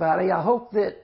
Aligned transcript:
everybody. 0.00 0.30
I 0.30 0.44
hope 0.44 0.70
that 0.72 0.94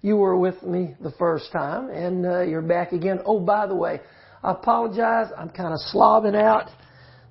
you 0.00 0.16
were 0.16 0.36
with 0.36 0.62
me 0.62 0.94
the 1.00 1.10
first 1.18 1.50
time 1.50 1.90
and 1.90 2.24
uh, 2.24 2.42
you're 2.42 2.62
back 2.62 2.92
again. 2.92 3.18
Oh, 3.26 3.40
by 3.40 3.66
the 3.66 3.74
way, 3.74 4.00
I 4.44 4.52
apologize. 4.52 5.26
I'm 5.36 5.48
kind 5.48 5.74
of 5.74 5.80
slobbing 5.92 6.40
out 6.40 6.70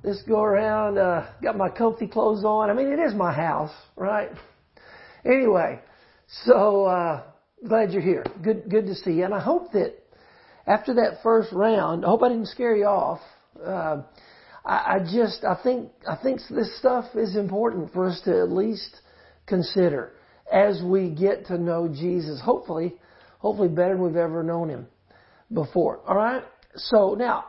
this 0.04 0.22
go 0.28 0.42
around. 0.42 0.98
Uh, 0.98 1.28
got 1.42 1.56
my 1.56 1.70
comfy 1.70 2.08
clothes 2.08 2.44
on. 2.44 2.70
I 2.70 2.74
mean, 2.74 2.88
it 2.88 3.00
is 3.00 3.14
my 3.14 3.32
house, 3.32 3.72
right? 3.96 4.32
Anyway, 5.24 5.80
so 6.44 6.84
uh, 6.84 7.24
glad 7.66 7.94
you're 7.94 8.02
here. 8.02 8.26
Good, 8.44 8.70
good 8.70 8.88
to 8.88 8.96
see 8.96 9.12
you. 9.12 9.24
And 9.24 9.34
I 9.34 9.40
hope 9.40 9.72
that 9.72 9.94
after 10.66 10.94
that 10.96 11.24
first 11.24 11.54
round, 11.54 12.04
I 12.04 12.10
hope 12.10 12.22
I 12.22 12.28
didn't 12.28 12.48
scare 12.48 12.76
you 12.76 12.88
off. 12.88 13.22
Uh, 13.66 14.02
I, 14.66 14.96
I 14.96 15.00
just, 15.10 15.46
I 15.46 15.58
think, 15.64 15.90
I 16.06 16.18
think 16.22 16.42
this 16.50 16.78
stuff 16.80 17.06
is 17.16 17.38
important 17.38 17.94
for 17.94 18.08
us 18.08 18.20
to 18.26 18.42
at 18.42 18.52
least 18.52 19.00
consider 19.46 20.12
as 20.52 20.82
we 20.84 21.10
get 21.10 21.48
to 21.48 21.58
know 21.58 21.88
Jesus. 21.88 22.42
Hopefully, 22.42 22.96
hopefully 23.40 23.70
better 23.70 23.94
than 23.96 24.04
we've 24.04 24.16
ever 24.16 24.44
known 24.44 24.70
Him 24.70 24.88
before. 25.54 26.00
All 26.08 26.16
right. 26.16 26.44
So 26.76 27.16
now, 27.16 27.46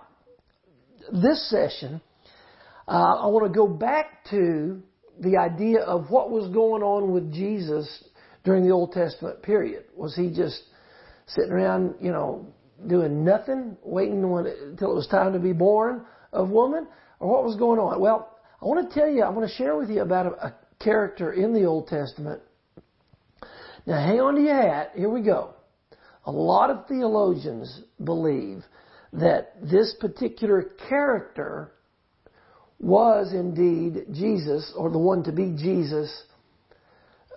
this 1.13 1.49
session, 1.51 2.01
uh, 2.87 3.17
I 3.23 3.27
want 3.27 3.53
to 3.53 3.57
go 3.57 3.67
back 3.67 4.25
to 4.31 4.83
the 5.21 5.37
idea 5.37 5.81
of 5.81 6.11
what 6.11 6.31
was 6.31 6.53
going 6.53 6.83
on 6.83 7.13
with 7.13 7.33
Jesus 7.33 8.05
during 8.45 8.65
the 8.65 8.73
Old 8.73 8.93
Testament 8.93 9.43
period. 9.43 9.85
Was 9.97 10.15
he 10.15 10.31
just 10.31 10.63
sitting 11.27 11.53
around, 11.53 11.97
you 12.01 12.13
know, 12.13 12.47
doing 12.87 13.25
nothing, 13.25 13.77
waiting 13.83 14.23
until 14.25 14.93
it 14.93 14.95
was 14.95 15.09
time 15.09 15.33
to 15.33 15.39
be 15.39 15.53
born 15.53 16.05
of 16.33 16.51
woman? 16.51 16.87
or 17.21 17.31
what 17.31 17.45
was 17.45 17.57
going 17.57 17.79
on? 17.79 18.01
Well, 18.01 18.37
I 18.61 18.65
want 18.65 18.89
to 18.89 18.99
tell 18.99 19.09
you, 19.09 19.23
I 19.23 19.31
want 19.31 19.49
to 19.49 19.55
share 19.57 19.77
with 19.77 19.91
you 19.91 20.03
about 20.03 20.27
a, 20.27 20.47
a 20.47 20.55
character 20.81 21.33
in 21.33 21.53
the 21.53 21.65
Old 21.65 21.89
Testament. 21.89 22.41
Now, 23.89 24.05
hang 24.05 24.21
on 24.21 24.35
to 24.35 24.43
your 24.43 24.55
hat. 24.55 24.93
Here 24.95 25.09
we 25.09 25.23
go. 25.23 25.55
A 26.27 26.31
lot 26.31 26.69
of 26.69 26.87
theologians 26.89 27.81
believe 28.05 28.63
that 29.15 29.55
this 29.63 29.97
particular 29.99 30.73
character 30.91 31.73
was 32.79 33.33
indeed 33.33 34.05
Jesus, 34.13 34.75
or 34.77 34.91
the 34.91 34.99
one 34.99 35.23
to 35.23 35.33
be 35.33 35.55
Jesus, 35.57 36.25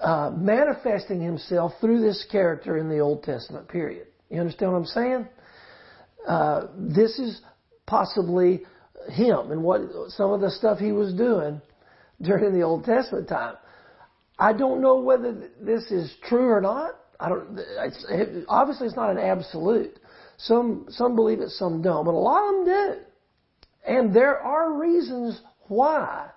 uh, 0.02 0.32
manifesting 0.36 1.22
himself 1.22 1.72
through 1.80 2.02
this 2.02 2.26
character 2.30 2.78
in 2.78 2.90
the 2.90 3.00
Old 3.00 3.24
Testament 3.24 3.70
period. 3.70 4.08
You 4.30 4.42
understand 4.42 4.74
what 4.74 4.80
I'm 4.80 4.86
saying? 4.88 5.28
Uh, 6.28 6.68
this 6.78 7.18
is 7.18 7.40
possibly 7.86 8.64
him 9.08 9.52
and 9.52 9.64
what 9.64 9.84
some 10.10 10.34
of 10.34 10.42
the 10.42 10.52
stuff 10.52 10.80
he 10.80 10.92
was 10.92 11.14
doing 11.14 11.62
during 12.22 12.54
the 12.54 12.64
Old 12.64 12.84
Testament 12.84 13.30
time. 13.30 13.56
I 14.42 14.54
don't 14.54 14.82
know 14.82 15.00
whether 15.00 15.34
this 15.62 15.92
is 15.92 16.12
true 16.28 16.50
or 16.50 16.62
not. 16.62 16.96
I 17.20 17.30
don't. 17.30 17.60
It's, 17.60 18.06
it, 18.10 18.46
obviously, 18.50 18.88
it's 18.88 18.96
not 18.96 19.12
an 19.12 19.20
absolute. 19.20 20.00
Some 20.38 20.88
some 20.90 21.16
believe 21.16 21.42
it, 21.42 21.50
some 21.52 21.84
don't, 21.84 22.06
but 22.06 22.16
a 22.16 22.18
lot 22.18 22.50
of 22.50 22.66
them 22.66 22.66
do. 22.66 23.02
And 23.88 24.16
there 24.16 24.40
are 24.40 24.74
reasons 24.74 25.40
why 25.68 26.30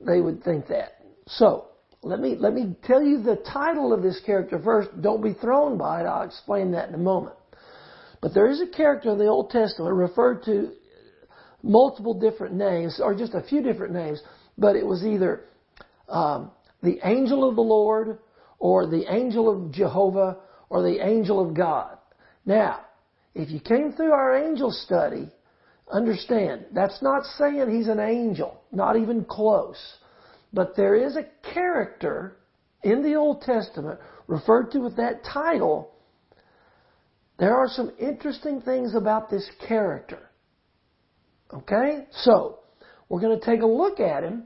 they 0.00 0.20
would 0.20 0.44
think 0.44 0.68
that. 0.68 0.98
So 1.26 1.66
let 2.02 2.20
me 2.20 2.36
let 2.38 2.54
me 2.54 2.76
tell 2.84 3.02
you 3.02 3.20
the 3.20 3.42
title 3.52 3.92
of 3.92 4.02
this 4.02 4.20
character 4.24 4.60
first. 4.62 4.90
Don't 5.02 5.20
be 5.20 5.32
thrown 5.32 5.76
by 5.76 6.02
it. 6.02 6.04
I'll 6.04 6.22
explain 6.22 6.70
that 6.72 6.88
in 6.88 6.94
a 6.94 6.98
moment. 6.98 7.34
But 8.22 8.34
there 8.34 8.48
is 8.48 8.60
a 8.60 8.68
character 8.68 9.10
in 9.10 9.18
the 9.18 9.26
Old 9.26 9.50
Testament 9.50 9.92
referred 9.96 10.44
to 10.44 10.70
multiple 11.64 12.14
different 12.14 12.54
names, 12.54 13.00
or 13.02 13.16
just 13.16 13.34
a 13.34 13.42
few 13.42 13.62
different 13.62 13.92
names, 13.92 14.22
but 14.56 14.76
it 14.76 14.86
was 14.86 15.04
either 15.04 15.46
um, 16.08 16.52
the 16.82 16.98
angel 17.04 17.48
of 17.48 17.56
the 17.56 17.62
Lord, 17.62 18.18
or 18.58 18.86
the 18.86 19.12
angel 19.12 19.48
of 19.48 19.72
Jehovah, 19.72 20.38
or 20.68 20.82
the 20.82 21.04
angel 21.04 21.44
of 21.44 21.54
God. 21.54 21.98
Now, 22.44 22.80
if 23.34 23.50
you 23.50 23.60
came 23.60 23.92
through 23.92 24.12
our 24.12 24.36
angel 24.36 24.70
study, 24.70 25.28
understand 25.90 26.66
that's 26.72 27.02
not 27.02 27.24
saying 27.24 27.70
he's 27.70 27.88
an 27.88 28.00
angel, 28.00 28.60
not 28.72 28.96
even 28.96 29.24
close. 29.24 29.78
But 30.52 30.76
there 30.76 30.94
is 30.94 31.16
a 31.16 31.26
character 31.52 32.36
in 32.82 33.02
the 33.02 33.14
Old 33.14 33.42
Testament 33.42 34.00
referred 34.26 34.70
to 34.72 34.78
with 34.78 34.96
that 34.96 35.24
title. 35.24 35.92
There 37.38 37.54
are 37.54 37.68
some 37.68 37.92
interesting 37.98 38.62
things 38.62 38.94
about 38.94 39.28
this 39.28 39.48
character. 39.68 40.30
Okay? 41.52 42.06
So, 42.10 42.60
we're 43.08 43.20
going 43.20 43.38
to 43.38 43.44
take 43.44 43.62
a 43.62 43.66
look 43.66 44.00
at 44.00 44.24
him 44.24 44.44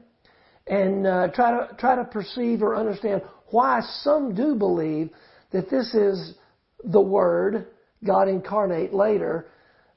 and 0.67 1.07
uh, 1.07 1.27
try 1.33 1.51
to 1.51 1.75
try 1.77 1.95
to 1.95 2.03
perceive 2.03 2.61
or 2.61 2.75
understand 2.75 3.21
why 3.47 3.81
some 4.01 4.33
do 4.33 4.55
believe 4.55 5.09
that 5.51 5.69
this 5.69 5.93
is 5.93 6.35
the 6.83 7.01
Word, 7.01 7.67
God 8.05 8.27
incarnate 8.27 8.93
later, 8.93 9.47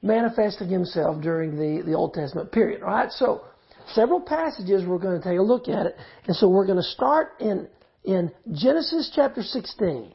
manifesting 0.02 0.68
Himself 0.68 1.22
during 1.22 1.56
the, 1.56 1.82
the 1.84 1.94
Old 1.94 2.14
Testament 2.14 2.52
period. 2.52 2.82
All 2.82 2.88
right, 2.88 3.10
so 3.12 3.44
several 3.94 4.20
passages 4.20 4.84
we're 4.86 4.98
going 4.98 5.20
to 5.20 5.26
take 5.26 5.38
a 5.38 5.42
look 5.42 5.68
at 5.68 5.86
it, 5.86 5.96
and 6.26 6.36
so 6.36 6.48
we're 6.48 6.66
going 6.66 6.78
to 6.78 6.82
start 6.82 7.34
in 7.40 7.68
in 8.04 8.30
Genesis 8.52 9.10
chapter 9.14 9.42
16. 9.42 10.12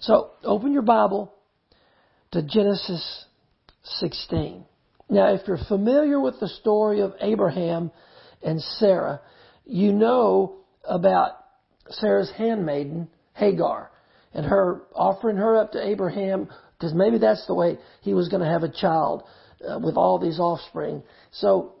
So 0.00 0.30
open 0.44 0.72
your 0.72 0.82
Bible 0.82 1.34
to 2.30 2.42
Genesis 2.42 3.24
16. 3.82 4.64
Now, 5.10 5.32
if 5.32 5.46
you're 5.46 5.58
familiar 5.68 6.20
with 6.20 6.38
the 6.40 6.48
story 6.48 7.00
of 7.00 7.14
Abraham 7.20 7.90
and 8.42 8.60
Sarah, 8.60 9.20
you 9.64 9.92
know 9.92 10.56
about 10.84 11.32
Sarah's 11.90 12.30
handmaiden, 12.36 13.08
Hagar, 13.34 13.90
and 14.32 14.46
her 14.46 14.82
offering 14.94 15.36
her 15.36 15.56
up 15.56 15.72
to 15.72 15.86
Abraham, 15.86 16.48
because 16.76 16.94
maybe 16.94 17.18
that's 17.18 17.46
the 17.46 17.54
way 17.54 17.78
he 18.02 18.14
was 18.14 18.28
going 18.28 18.42
to 18.42 18.48
have 18.48 18.62
a 18.62 18.68
child 18.68 19.24
uh, 19.68 19.78
with 19.78 19.96
all 19.96 20.18
these 20.18 20.38
offspring. 20.38 21.02
So, 21.32 21.74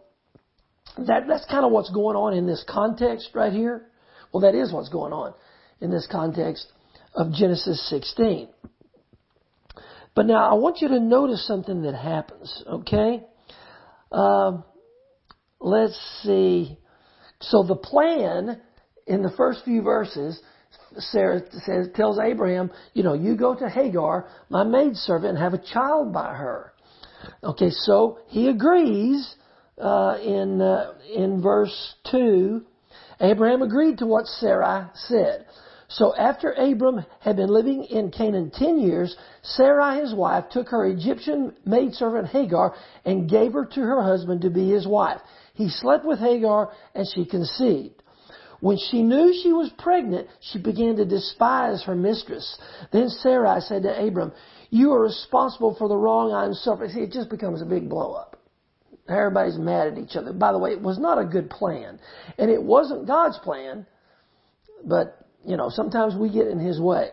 that, 0.96 1.28
that's 1.28 1.44
kind 1.46 1.64
of 1.64 1.70
what's 1.70 1.90
going 1.90 2.16
on 2.16 2.34
in 2.34 2.46
this 2.46 2.64
context 2.68 3.30
right 3.34 3.52
here. 3.52 3.86
Well, 4.32 4.40
that 4.40 4.54
is 4.54 4.72
what's 4.72 4.88
going 4.88 5.12
on 5.12 5.34
in 5.80 5.90
this 5.90 6.08
context 6.10 6.66
of 7.14 7.32
Genesis 7.32 7.88
16. 7.88 8.48
But 10.14 10.26
now 10.26 10.50
I 10.50 10.54
want 10.54 10.78
you 10.80 10.88
to 10.88 11.00
notice 11.00 11.46
something 11.46 11.82
that 11.82 11.94
happens, 11.94 12.64
okay? 12.66 13.22
Um, 14.10 14.64
let's 15.60 15.98
see. 16.22 16.78
So 17.40 17.62
the 17.62 17.76
plan 17.76 18.60
in 19.06 19.22
the 19.22 19.30
first 19.30 19.64
few 19.64 19.82
verses, 19.82 20.40
Sarah 20.98 21.42
says, 21.64 21.88
tells 21.94 22.18
Abraham, 22.18 22.70
you 22.94 23.02
know, 23.02 23.14
you 23.14 23.36
go 23.36 23.54
to 23.54 23.68
Hagar, 23.68 24.28
my 24.48 24.64
maidservant, 24.64 25.30
and 25.30 25.38
have 25.38 25.54
a 25.54 25.64
child 25.72 26.12
by 26.12 26.34
her. 26.34 26.72
Okay, 27.42 27.70
so 27.70 28.18
he 28.28 28.48
agrees 28.48 29.34
uh, 29.80 30.18
in 30.22 30.60
uh, 30.60 30.94
in 31.14 31.42
verse 31.42 31.94
two. 32.10 32.64
Abraham 33.20 33.62
agreed 33.62 33.98
to 33.98 34.06
what 34.06 34.26
Sarai 34.26 34.86
said. 34.94 35.46
So 35.88 36.14
after 36.14 36.52
Abram 36.52 37.04
had 37.20 37.36
been 37.36 37.48
living 37.48 37.84
in 37.84 38.10
Canaan 38.10 38.50
ten 38.54 38.78
years, 38.78 39.16
Sarai 39.42 40.00
his 40.00 40.14
wife 40.14 40.44
took 40.50 40.68
her 40.68 40.86
Egyptian 40.86 41.54
maidservant 41.64 42.28
Hagar 42.28 42.74
and 43.04 43.28
gave 43.28 43.54
her 43.54 43.64
to 43.64 43.80
her 43.80 44.02
husband 44.02 44.42
to 44.42 44.50
be 44.50 44.68
his 44.68 44.86
wife. 44.86 45.20
He 45.58 45.68
slept 45.68 46.04
with 46.04 46.20
Hagar 46.20 46.70
and 46.94 47.04
she 47.12 47.24
conceived. 47.24 48.00
When 48.60 48.78
she 48.78 49.02
knew 49.02 49.34
she 49.42 49.52
was 49.52 49.72
pregnant, 49.76 50.28
she 50.40 50.60
began 50.60 50.94
to 50.96 51.04
despise 51.04 51.82
her 51.82 51.96
mistress. 51.96 52.56
Then 52.92 53.08
Sarai 53.08 53.60
said 53.60 53.82
to 53.82 54.06
Abram, 54.06 54.32
you 54.70 54.92
are 54.92 55.02
responsible 55.02 55.74
for 55.76 55.88
the 55.88 55.96
wrong 55.96 56.32
I'm 56.32 56.54
suffering. 56.54 56.90
See, 56.90 57.00
it 57.00 57.10
just 57.10 57.28
becomes 57.28 57.60
a 57.60 57.66
big 57.66 57.88
blow 57.88 58.12
up. 58.12 58.36
Everybody's 59.08 59.58
mad 59.58 59.88
at 59.88 59.98
each 59.98 60.14
other. 60.14 60.32
By 60.32 60.52
the 60.52 60.58
way, 60.58 60.70
it 60.70 60.80
was 60.80 60.98
not 61.00 61.18
a 61.18 61.24
good 61.24 61.50
plan. 61.50 61.98
And 62.38 62.52
it 62.52 62.62
wasn't 62.62 63.08
God's 63.08 63.38
plan, 63.38 63.84
but 64.84 65.26
you 65.44 65.56
know, 65.56 65.70
sometimes 65.70 66.14
we 66.14 66.30
get 66.30 66.46
in 66.46 66.60
his 66.60 66.80
way. 66.80 67.10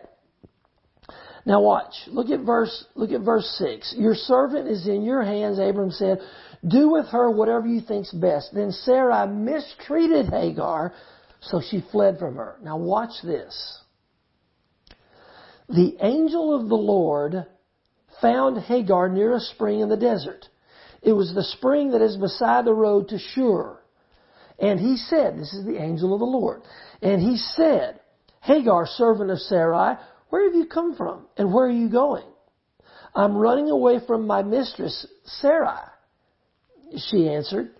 Now 1.46 1.62
watch. 1.62 1.94
Look 2.08 2.30
at 2.30 2.40
verse, 2.40 2.86
look 2.94 3.10
at 3.10 3.22
verse 3.22 3.46
6. 3.58 3.94
Your 3.96 4.14
servant 4.14 4.68
is 4.68 4.86
in 4.86 5.02
your 5.02 5.22
hands, 5.22 5.58
Abram 5.58 5.90
said. 5.90 6.18
Do 6.66 6.90
with 6.90 7.06
her 7.08 7.30
whatever 7.30 7.66
you 7.66 7.80
think's 7.80 8.12
best. 8.12 8.54
Then 8.54 8.72
Sarah 8.72 9.26
mistreated 9.26 10.26
Hagar, 10.26 10.92
so 11.40 11.60
she 11.60 11.84
fled 11.92 12.18
from 12.18 12.36
her. 12.36 12.56
Now 12.62 12.76
watch 12.76 13.22
this. 13.22 13.80
The 15.68 15.96
angel 16.00 16.54
of 16.58 16.68
the 16.68 16.76
Lord 16.76 17.46
found 18.20 18.58
Hagar 18.58 19.08
near 19.08 19.34
a 19.34 19.40
spring 19.40 19.80
in 19.80 19.88
the 19.88 19.96
desert. 19.96 20.46
It 21.02 21.12
was 21.12 21.34
the 21.34 21.44
spring 21.44 21.92
that 21.92 22.02
is 22.02 22.16
beside 22.16 22.64
the 22.64 22.74
road 22.74 23.08
to 23.08 23.18
Shur. 23.18 23.78
And 24.58 24.80
he 24.80 24.96
said, 24.96 25.38
this 25.38 25.52
is 25.52 25.64
the 25.66 25.80
angel 25.80 26.14
of 26.14 26.20
the 26.20 26.26
Lord. 26.26 26.62
And 27.02 27.20
he 27.20 27.36
said, 27.36 28.00
Hagar, 28.40 28.86
servant 28.86 29.30
of 29.30 29.38
Sarai, 29.38 29.96
where 30.30 30.44
have 30.44 30.54
you 30.54 30.66
come 30.66 30.96
from 30.96 31.26
and 31.36 31.52
where 31.52 31.66
are 31.66 31.70
you 31.70 31.88
going? 31.90 32.24
I'm 33.14 33.36
running 33.36 33.70
away 33.70 34.00
from 34.06 34.26
my 34.26 34.42
mistress, 34.42 35.06
Sarai. 35.24 35.90
She 37.10 37.28
answered. 37.28 37.70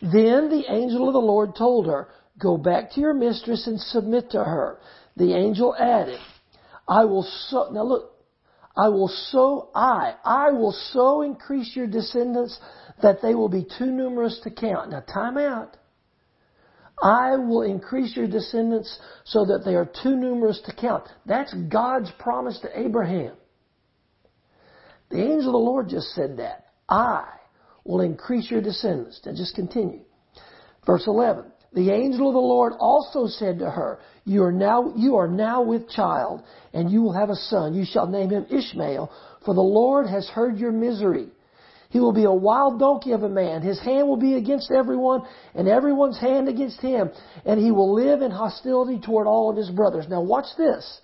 Then 0.00 0.48
the 0.50 0.64
angel 0.68 1.06
of 1.06 1.12
the 1.12 1.20
Lord 1.20 1.54
told 1.56 1.86
her, 1.86 2.08
Go 2.38 2.56
back 2.56 2.92
to 2.92 3.00
your 3.00 3.14
mistress 3.14 3.66
and 3.66 3.78
submit 3.78 4.30
to 4.30 4.42
her. 4.42 4.78
The 5.16 5.34
angel 5.34 5.76
added, 5.78 6.18
I 6.88 7.04
will 7.04 7.22
so, 7.48 7.68
now 7.70 7.84
look, 7.84 8.12
I 8.76 8.88
will 8.88 9.08
so, 9.08 9.68
I, 9.74 10.14
I 10.24 10.50
will 10.50 10.72
so 10.72 11.22
increase 11.22 11.76
your 11.76 11.86
descendants 11.86 12.58
that 13.02 13.20
they 13.20 13.34
will 13.34 13.50
be 13.50 13.66
too 13.78 13.86
numerous 13.86 14.40
to 14.44 14.50
count. 14.50 14.90
Now 14.90 15.00
time 15.00 15.36
out. 15.36 15.76
I 17.02 17.36
will 17.36 17.62
increase 17.62 18.16
your 18.16 18.28
descendants 18.28 18.98
so 19.24 19.44
that 19.46 19.62
they 19.64 19.74
are 19.74 19.90
too 20.02 20.16
numerous 20.16 20.60
to 20.66 20.74
count. 20.74 21.04
That's 21.26 21.52
God's 21.68 22.10
promise 22.18 22.58
to 22.60 22.78
Abraham. 22.78 23.34
The 25.10 25.18
angel 25.18 25.48
of 25.48 25.52
the 25.52 25.58
Lord 25.58 25.88
just 25.88 26.08
said 26.14 26.38
that. 26.38 26.66
I 26.88 27.26
will 27.84 28.00
increase 28.00 28.50
your 28.50 28.60
descendants. 28.60 29.20
Now 29.24 29.32
just 29.32 29.54
continue. 29.54 30.00
Verse 30.86 31.04
11. 31.06 31.44
The 31.74 31.90
angel 31.90 32.28
of 32.28 32.34
the 32.34 32.40
Lord 32.40 32.74
also 32.78 33.26
said 33.26 33.58
to 33.60 33.70
her, 33.70 33.98
you 34.24 34.44
are 34.44 34.52
now, 34.52 34.92
you 34.94 35.16
are 35.16 35.28
now 35.28 35.62
with 35.62 35.88
child, 35.88 36.42
and 36.74 36.90
you 36.90 37.02
will 37.02 37.14
have 37.14 37.30
a 37.30 37.34
son. 37.34 37.74
You 37.74 37.84
shall 37.84 38.06
name 38.06 38.30
him 38.30 38.46
Ishmael, 38.50 39.10
for 39.44 39.54
the 39.54 39.62
Lord 39.62 40.06
has 40.06 40.28
heard 40.28 40.58
your 40.58 40.70
misery. 40.70 41.28
He 41.88 41.98
will 41.98 42.12
be 42.12 42.24
a 42.24 42.32
wild 42.32 42.78
donkey 42.78 43.12
of 43.12 43.22
a 43.22 43.28
man. 43.28 43.62
His 43.62 43.80
hand 43.80 44.06
will 44.06 44.16
be 44.16 44.34
against 44.34 44.70
everyone, 44.70 45.22
and 45.54 45.68
everyone's 45.68 46.18
hand 46.18 46.48
against 46.48 46.80
him. 46.80 47.10
And 47.44 47.58
he 47.58 47.70
will 47.70 47.94
live 47.94 48.22
in 48.22 48.30
hostility 48.30 49.00
toward 49.00 49.26
all 49.26 49.50
of 49.50 49.56
his 49.56 49.70
brothers. 49.70 50.06
Now 50.08 50.22
watch 50.22 50.46
this. 50.56 51.00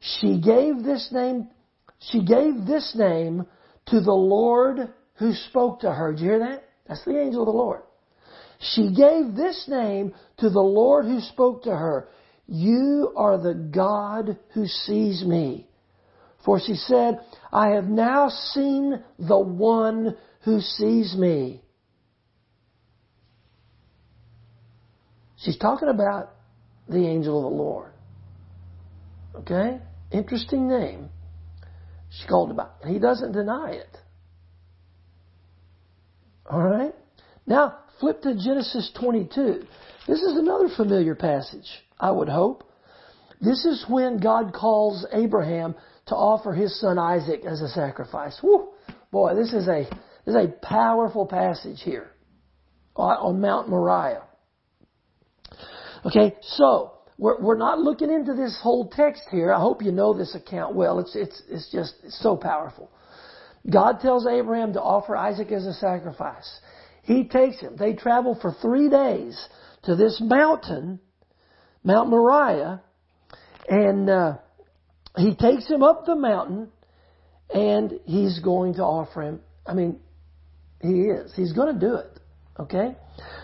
She 0.00 0.40
gave 0.40 0.84
this 0.84 1.08
name, 1.10 1.48
she 1.98 2.24
gave 2.24 2.66
this 2.66 2.94
name 2.96 3.46
to 3.86 4.00
the 4.00 4.12
Lord 4.12 4.92
who 5.18 5.32
spoke 5.32 5.80
to 5.80 5.92
her. 5.92 6.12
Did 6.12 6.20
you 6.20 6.30
hear 6.30 6.38
that? 6.40 6.64
That's 6.86 7.04
the 7.04 7.20
angel 7.20 7.42
of 7.42 7.46
the 7.46 7.52
Lord. 7.52 7.82
She 8.60 8.92
gave 8.92 9.34
this 9.34 9.66
name 9.68 10.14
to 10.38 10.50
the 10.50 10.60
Lord 10.60 11.04
who 11.04 11.20
spoke 11.20 11.64
to 11.64 11.70
her. 11.70 12.08
You 12.46 13.12
are 13.16 13.38
the 13.38 13.54
God 13.54 14.38
who 14.54 14.66
sees 14.66 15.24
me. 15.24 15.68
For 16.44 16.58
she 16.58 16.74
said, 16.74 17.20
I 17.52 17.70
have 17.70 17.84
now 17.84 18.28
seen 18.28 19.02
the 19.18 19.38
one 19.38 20.16
who 20.44 20.60
sees 20.60 21.14
me. 21.16 21.62
She's 25.36 25.58
talking 25.58 25.88
about 25.88 26.30
the 26.88 27.06
angel 27.06 27.38
of 27.38 27.52
the 27.52 27.56
Lord. 27.56 27.92
Okay? 29.36 29.78
Interesting 30.10 30.68
name. 30.68 31.10
She 32.10 32.26
called 32.26 32.50
about. 32.50 32.76
And 32.82 32.92
he 32.92 32.98
doesn't 32.98 33.32
deny 33.32 33.72
it. 33.72 33.96
Alright? 36.48 36.94
Now, 37.46 37.78
flip 38.00 38.22
to 38.22 38.34
Genesis 38.34 38.90
22. 38.98 39.64
This 40.06 40.20
is 40.20 40.36
another 40.38 40.68
familiar 40.74 41.14
passage, 41.14 41.68
I 42.00 42.10
would 42.10 42.28
hope. 42.28 42.64
This 43.40 43.64
is 43.64 43.84
when 43.88 44.18
God 44.18 44.52
calls 44.52 45.06
Abraham 45.12 45.74
to 46.06 46.14
offer 46.14 46.52
his 46.52 46.78
son 46.80 46.98
Isaac 46.98 47.44
as 47.44 47.60
a 47.60 47.68
sacrifice. 47.68 48.38
Whew, 48.40 48.70
boy, 49.12 49.34
this 49.34 49.52
is 49.52 49.68
a 49.68 49.84
this 50.24 50.34
is 50.34 50.36
a 50.36 50.48
powerful 50.62 51.26
passage 51.26 51.80
here 51.82 52.10
on 52.96 53.40
Mount 53.40 53.68
Moriah. 53.68 54.24
Okay, 56.04 56.36
so 56.42 56.94
we're, 57.16 57.40
we're 57.40 57.56
not 57.56 57.78
looking 57.78 58.10
into 58.10 58.34
this 58.34 58.58
whole 58.62 58.88
text 58.88 59.22
here. 59.30 59.52
I 59.52 59.60
hope 59.60 59.82
you 59.82 59.92
know 59.92 60.12
this 60.14 60.34
account 60.34 60.74
well. 60.74 60.98
It's 60.98 61.14
it's 61.14 61.42
it's 61.48 61.70
just 61.70 61.94
it's 62.02 62.20
so 62.20 62.36
powerful. 62.36 62.90
God 63.68 64.00
tells 64.00 64.26
Abraham 64.26 64.72
to 64.74 64.82
offer 64.82 65.16
Isaac 65.16 65.52
as 65.52 65.66
a 65.66 65.74
sacrifice. 65.74 66.60
He 67.02 67.24
takes 67.24 67.60
him. 67.60 67.76
They 67.78 67.94
travel 67.94 68.38
for 68.40 68.54
three 68.60 68.88
days 68.88 69.48
to 69.84 69.96
this 69.96 70.20
mountain, 70.20 71.00
Mount 71.82 72.10
Moriah, 72.10 72.82
and 73.68 74.10
uh, 74.10 74.36
he 75.16 75.34
takes 75.34 75.66
him 75.66 75.82
up 75.82 76.04
the 76.04 76.16
mountain, 76.16 76.68
and 77.52 77.98
he's 78.04 78.40
going 78.40 78.74
to 78.74 78.82
offer 78.82 79.22
him. 79.22 79.40
I 79.66 79.74
mean, 79.74 79.98
he 80.80 81.02
is. 81.02 81.32
He's 81.34 81.52
going 81.52 81.74
to 81.74 81.80
do 81.80 81.94
it. 81.96 82.20
Okay? 82.60 82.96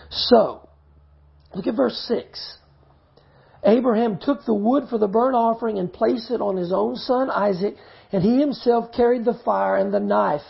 So, 0.09 0.67
look 1.53 1.67
at 1.67 1.75
verse 1.75 1.97
6. 2.07 2.57
Abraham 3.65 4.19
took 4.21 4.45
the 4.45 4.53
wood 4.53 4.85
for 4.89 4.99
the 4.99 5.07
burnt 5.07 5.35
offering 5.35 5.79
and 5.79 5.91
placed 5.91 6.29
it 6.29 6.39
on 6.39 6.55
his 6.55 6.71
own 6.71 6.95
son 6.95 7.29
Isaac, 7.31 7.75
and 8.11 8.23
he 8.23 8.39
himself 8.39 8.91
carried 8.95 9.25
the 9.25 9.39
fire 9.45 9.77
and 9.77 9.93
the 9.93 9.99
knife. 9.99 10.41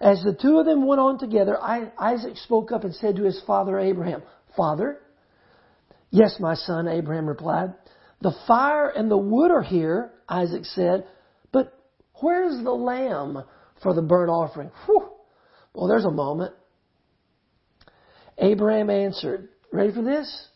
As 0.00 0.22
the 0.22 0.34
two 0.34 0.58
of 0.58 0.66
them 0.66 0.86
went 0.86 1.00
on 1.00 1.18
together, 1.18 1.58
Isaac 1.60 2.36
spoke 2.36 2.72
up 2.72 2.84
and 2.84 2.94
said 2.94 3.16
to 3.16 3.24
his 3.24 3.40
father 3.46 3.78
Abraham, 3.78 4.22
Father? 4.56 5.00
Yes, 6.10 6.36
my 6.38 6.54
son, 6.54 6.88
Abraham 6.88 7.26
replied. 7.26 7.74
The 8.20 8.34
fire 8.46 8.88
and 8.88 9.10
the 9.10 9.16
wood 9.16 9.50
are 9.50 9.62
here, 9.62 10.12
Isaac 10.28 10.64
said, 10.64 11.06
but 11.52 11.78
where's 12.20 12.62
the 12.62 12.70
lamb 12.70 13.42
for 13.82 13.94
the 13.94 14.02
burnt 14.02 14.30
offering? 14.30 14.70
Whew. 14.86 15.10
Well, 15.74 15.88
there's 15.88 16.04
a 16.04 16.10
moment. 16.10 16.54
Abraham 18.38 18.90
answered, 18.90 19.48
ready 19.72 19.92
for 19.92 20.02
this? 20.02 20.48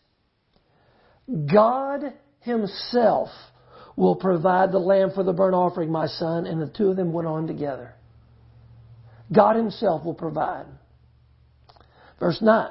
God 1.53 2.15
himself 2.41 3.29
will 3.99 4.17
provide 4.17 4.71
the 4.71 4.79
lamb 4.79 5.11
for 5.13 5.25
the 5.25 5.33
burnt 5.33 5.55
offering, 5.55 5.91
my 5.91 6.07
son. 6.07 6.47
And 6.47 6.63
the 6.63 6.69
two 6.69 6.89
of 6.89 6.97
them 6.97 7.13
went 7.13 7.27
on 7.27 7.47
together. 7.47 7.95
God 9.33 9.57
Himself 9.57 10.05
will 10.05 10.15
provide. 10.15 10.67
Verse 12.21 12.39
9. 12.41 12.71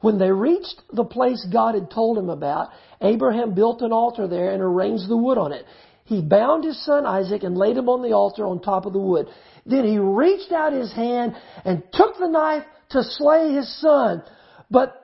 When 0.00 0.18
they 0.18 0.30
reached 0.30 0.82
the 0.92 1.04
place 1.04 1.46
God 1.50 1.74
had 1.74 1.90
told 1.90 2.18
him 2.18 2.28
about, 2.28 2.70
Abraham 3.00 3.54
built 3.54 3.80
an 3.80 3.92
altar 3.92 4.28
there 4.28 4.50
and 4.52 4.62
arranged 4.62 5.08
the 5.08 5.16
wood 5.16 5.38
on 5.38 5.52
it. 5.52 5.64
He 6.04 6.20
bound 6.20 6.64
his 6.64 6.84
son 6.84 7.06
Isaac 7.06 7.42
and 7.42 7.56
laid 7.56 7.78
him 7.78 7.88
on 7.88 8.02
the 8.02 8.12
altar 8.12 8.44
on 8.44 8.60
top 8.60 8.84
of 8.84 8.92
the 8.92 8.98
wood. 8.98 9.28
Then 9.64 9.84
he 9.84 9.98
reached 9.98 10.52
out 10.52 10.74
his 10.74 10.92
hand 10.92 11.34
and 11.64 11.82
took 11.92 12.18
the 12.18 12.28
knife 12.28 12.64
to 12.90 13.02
slay 13.02 13.54
his 13.54 13.80
son. 13.80 14.22
But, 14.70 14.94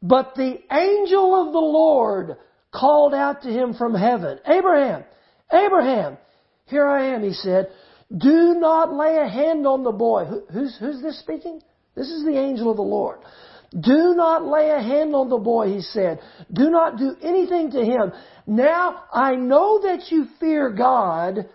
but 0.00 0.34
the 0.36 0.60
angel 0.72 1.46
of 1.46 1.52
the 1.52 1.58
Lord 1.58 2.36
called 2.74 3.14
out 3.14 3.42
to 3.42 3.48
him 3.48 3.74
from 3.74 3.94
heaven, 3.94 4.38
Abraham, 4.46 5.04
Abraham, 5.52 6.18
here 6.66 6.86
I 6.86 7.14
am, 7.14 7.22
he 7.22 7.32
said. 7.32 7.68
Do 8.16 8.54
not 8.58 8.92
lay 8.92 9.18
a 9.18 9.28
hand 9.28 9.66
on 9.66 9.82
the 9.82 9.92
boy. 9.92 10.24
Who's, 10.52 10.76
who's 10.78 11.02
this 11.02 11.18
speaking? 11.20 11.60
This 11.94 12.08
is 12.08 12.24
the 12.24 12.38
angel 12.38 12.70
of 12.70 12.76
the 12.76 12.82
Lord. 12.82 13.18
Do 13.70 14.14
not 14.14 14.44
lay 14.44 14.70
a 14.70 14.80
hand 14.80 15.14
on 15.14 15.28
the 15.28 15.38
boy, 15.38 15.72
he 15.72 15.80
said. 15.80 16.20
Do 16.52 16.70
not 16.70 16.96
do 16.96 17.16
anything 17.22 17.72
to 17.72 17.84
him. 17.84 18.12
Now 18.46 19.04
I 19.12 19.34
know 19.34 19.80
that 19.82 20.10
you 20.10 20.26
fear 20.38 20.70
God 20.70 21.48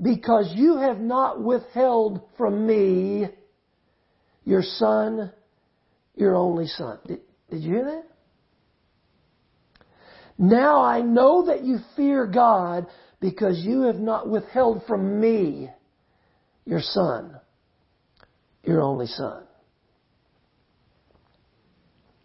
because 0.00 0.52
you 0.54 0.76
have 0.78 0.98
not 0.98 1.42
withheld 1.42 2.20
from 2.36 2.66
me 2.66 3.28
your 4.44 4.62
son, 4.62 5.32
your 6.14 6.36
only 6.36 6.66
son. 6.66 6.98
Did, 7.06 7.20
did 7.50 7.62
you 7.62 7.72
hear 7.72 7.84
that? 7.84 8.04
Now 10.38 10.82
I 10.82 11.00
know 11.00 11.46
that 11.46 11.64
you 11.64 11.78
fear 11.96 12.26
God 12.26 12.86
because 13.20 13.58
you 13.58 13.82
have 13.82 13.96
not 13.96 14.28
withheld 14.28 14.82
from 14.86 15.20
me 15.20 15.70
your 16.64 16.80
son, 16.80 17.38
your 18.62 18.82
only 18.82 19.06
son. 19.06 19.44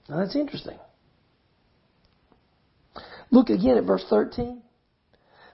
Now 0.09 0.17
that's 0.17 0.35
interesting. 0.35 0.77
Look 3.29 3.49
again 3.49 3.77
at 3.77 3.85
verse 3.85 4.03
13. 4.09 4.61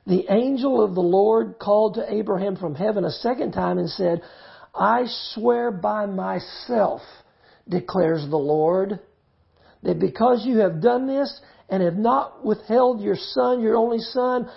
The 0.08 0.26
angel 0.30 0.82
of 0.82 0.96
the 0.96 1.02
Lord 1.02 1.60
called 1.60 1.96
to 1.96 2.14
Abraham 2.14 2.56
from 2.56 2.74
heaven 2.74 3.06
a 3.06 3.12
second 3.12 3.52
time 3.52 3.78
and 3.78 3.90
said, 3.90 4.22
I 4.74 5.04
swear 5.34 5.70
by 5.70 6.06
myself, 6.06 7.02
declares 7.68 8.28
the 8.28 8.38
Lord, 8.38 9.00
that 9.84 10.00
because 10.00 10.44
you 10.46 10.60
have 10.60 10.82
done 10.82 11.08
this 11.08 11.40
and 11.70 11.84
have 11.84 11.98
not 11.98 12.46
withheld 12.46 13.02
your 13.02 13.16
son, 13.16 13.62
your 13.62 13.76
only 13.76 14.00
son, 14.00 14.50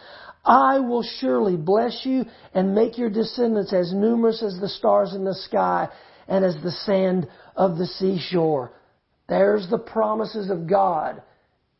I 0.44 0.78
will 0.78 1.02
surely 1.02 1.56
bless 1.56 2.00
you 2.04 2.24
and 2.54 2.74
make 2.74 2.96
your 2.96 3.10
descendants 3.10 3.72
as 3.72 3.92
numerous 3.92 4.42
as 4.42 4.58
the 4.60 4.68
stars 4.68 5.14
in 5.14 5.24
the 5.24 5.34
sky 5.34 5.88
and 6.28 6.44
as 6.44 6.56
the 6.62 6.70
sand 6.70 7.28
of 7.56 7.76
the 7.76 7.86
seashore. 7.86 8.72
There's 9.28 9.68
the 9.68 9.78
promises 9.78 10.50
of 10.50 10.68
God. 10.68 11.22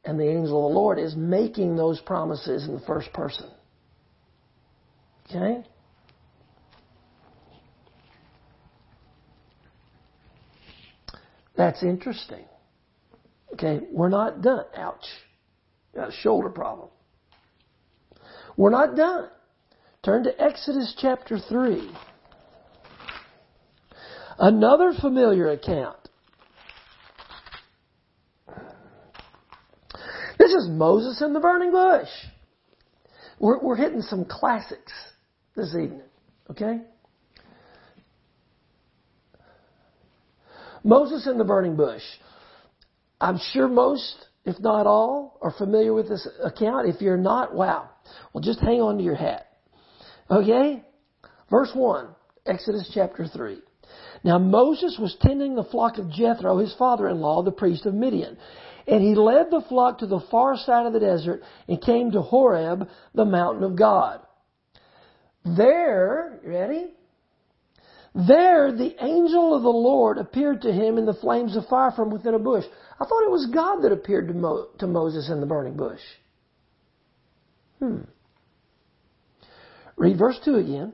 And 0.04 0.18
the 0.18 0.28
angel 0.28 0.66
of 0.66 0.72
the 0.72 0.78
Lord 0.78 0.98
is 0.98 1.14
making 1.14 1.76
those 1.76 2.00
promises 2.00 2.66
in 2.66 2.74
the 2.74 2.80
first 2.80 3.12
person. 3.12 3.50
Okay? 5.28 5.62
That's 11.54 11.82
interesting. 11.82 12.44
Okay, 13.54 13.80
we're 13.90 14.08
not 14.08 14.42
done. 14.42 14.64
Ouch. 14.76 15.04
Got 15.94 16.10
a 16.10 16.12
shoulder 16.12 16.48
problem. 16.48 16.88
We're 18.56 18.70
not 18.70 18.96
done. 18.96 19.28
Turn 20.02 20.24
to 20.24 20.40
Exodus 20.40 20.94
chapter 20.98 21.38
3. 21.38 21.90
Another 24.38 24.92
familiar 24.98 25.50
account. 25.50 25.98
This 30.38 30.52
is 30.52 30.68
Moses 30.70 31.20
in 31.20 31.34
the 31.34 31.40
burning 31.40 31.70
bush. 31.70 32.08
We're, 33.38 33.58
we're 33.58 33.76
hitting 33.76 34.00
some 34.00 34.24
classics 34.24 34.92
this 35.54 35.74
evening. 35.74 36.00
Okay? 36.50 36.78
Moses 40.82 41.26
in 41.26 41.36
the 41.36 41.44
burning 41.44 41.76
bush. 41.76 42.02
I'm 43.20 43.38
sure 43.52 43.68
most, 43.68 44.28
if 44.44 44.58
not 44.60 44.86
all, 44.86 45.38
are 45.42 45.52
familiar 45.52 45.92
with 45.92 46.08
this 46.08 46.26
account. 46.42 46.88
If 46.88 47.00
you're 47.00 47.16
not, 47.16 47.54
wow. 47.54 47.90
Well, 48.32 48.42
just 48.42 48.60
hang 48.60 48.80
on 48.80 48.98
to 48.98 49.04
your 49.04 49.14
hat. 49.14 49.46
Okay? 50.30 50.82
Verse 51.50 51.70
1, 51.74 52.08
Exodus 52.46 52.90
chapter 52.94 53.26
3. 53.26 53.58
Now 54.22 54.38
Moses 54.38 54.96
was 55.00 55.16
tending 55.20 55.54
the 55.54 55.64
flock 55.64 55.98
of 55.98 56.10
Jethro, 56.10 56.58
his 56.58 56.74
father-in-law, 56.78 57.42
the 57.42 57.50
priest 57.50 57.86
of 57.86 57.94
Midian. 57.94 58.36
And 58.86 59.02
he 59.02 59.14
led 59.14 59.50
the 59.50 59.64
flock 59.68 59.98
to 59.98 60.06
the 60.06 60.20
far 60.30 60.56
side 60.56 60.86
of 60.86 60.92
the 60.92 61.00
desert 61.00 61.42
and 61.68 61.80
came 61.82 62.12
to 62.12 62.22
Horeb, 62.22 62.88
the 63.14 63.24
mountain 63.24 63.64
of 63.64 63.76
God. 63.76 64.20
There, 65.44 66.40
ready? 66.44 66.94
There 68.14 68.72
the 68.72 68.96
angel 69.04 69.54
of 69.54 69.62
the 69.62 69.68
Lord 69.68 70.18
appeared 70.18 70.62
to 70.62 70.72
him 70.72 70.98
in 70.98 71.06
the 71.06 71.14
flames 71.14 71.56
of 71.56 71.66
fire 71.66 71.92
from 71.92 72.10
within 72.10 72.34
a 72.34 72.38
bush. 72.38 72.64
I 72.98 73.04
thought 73.04 73.24
it 73.24 73.30
was 73.30 73.50
God 73.54 73.82
that 73.82 73.92
appeared 73.92 74.28
to, 74.28 74.34
Mo- 74.34 74.68
to 74.78 74.86
Moses 74.86 75.30
in 75.30 75.40
the 75.40 75.46
burning 75.46 75.76
bush. 75.76 76.00
Hmm. 77.78 78.00
Read 79.96 80.18
verse 80.18 80.40
2 80.44 80.56
again. 80.56 80.92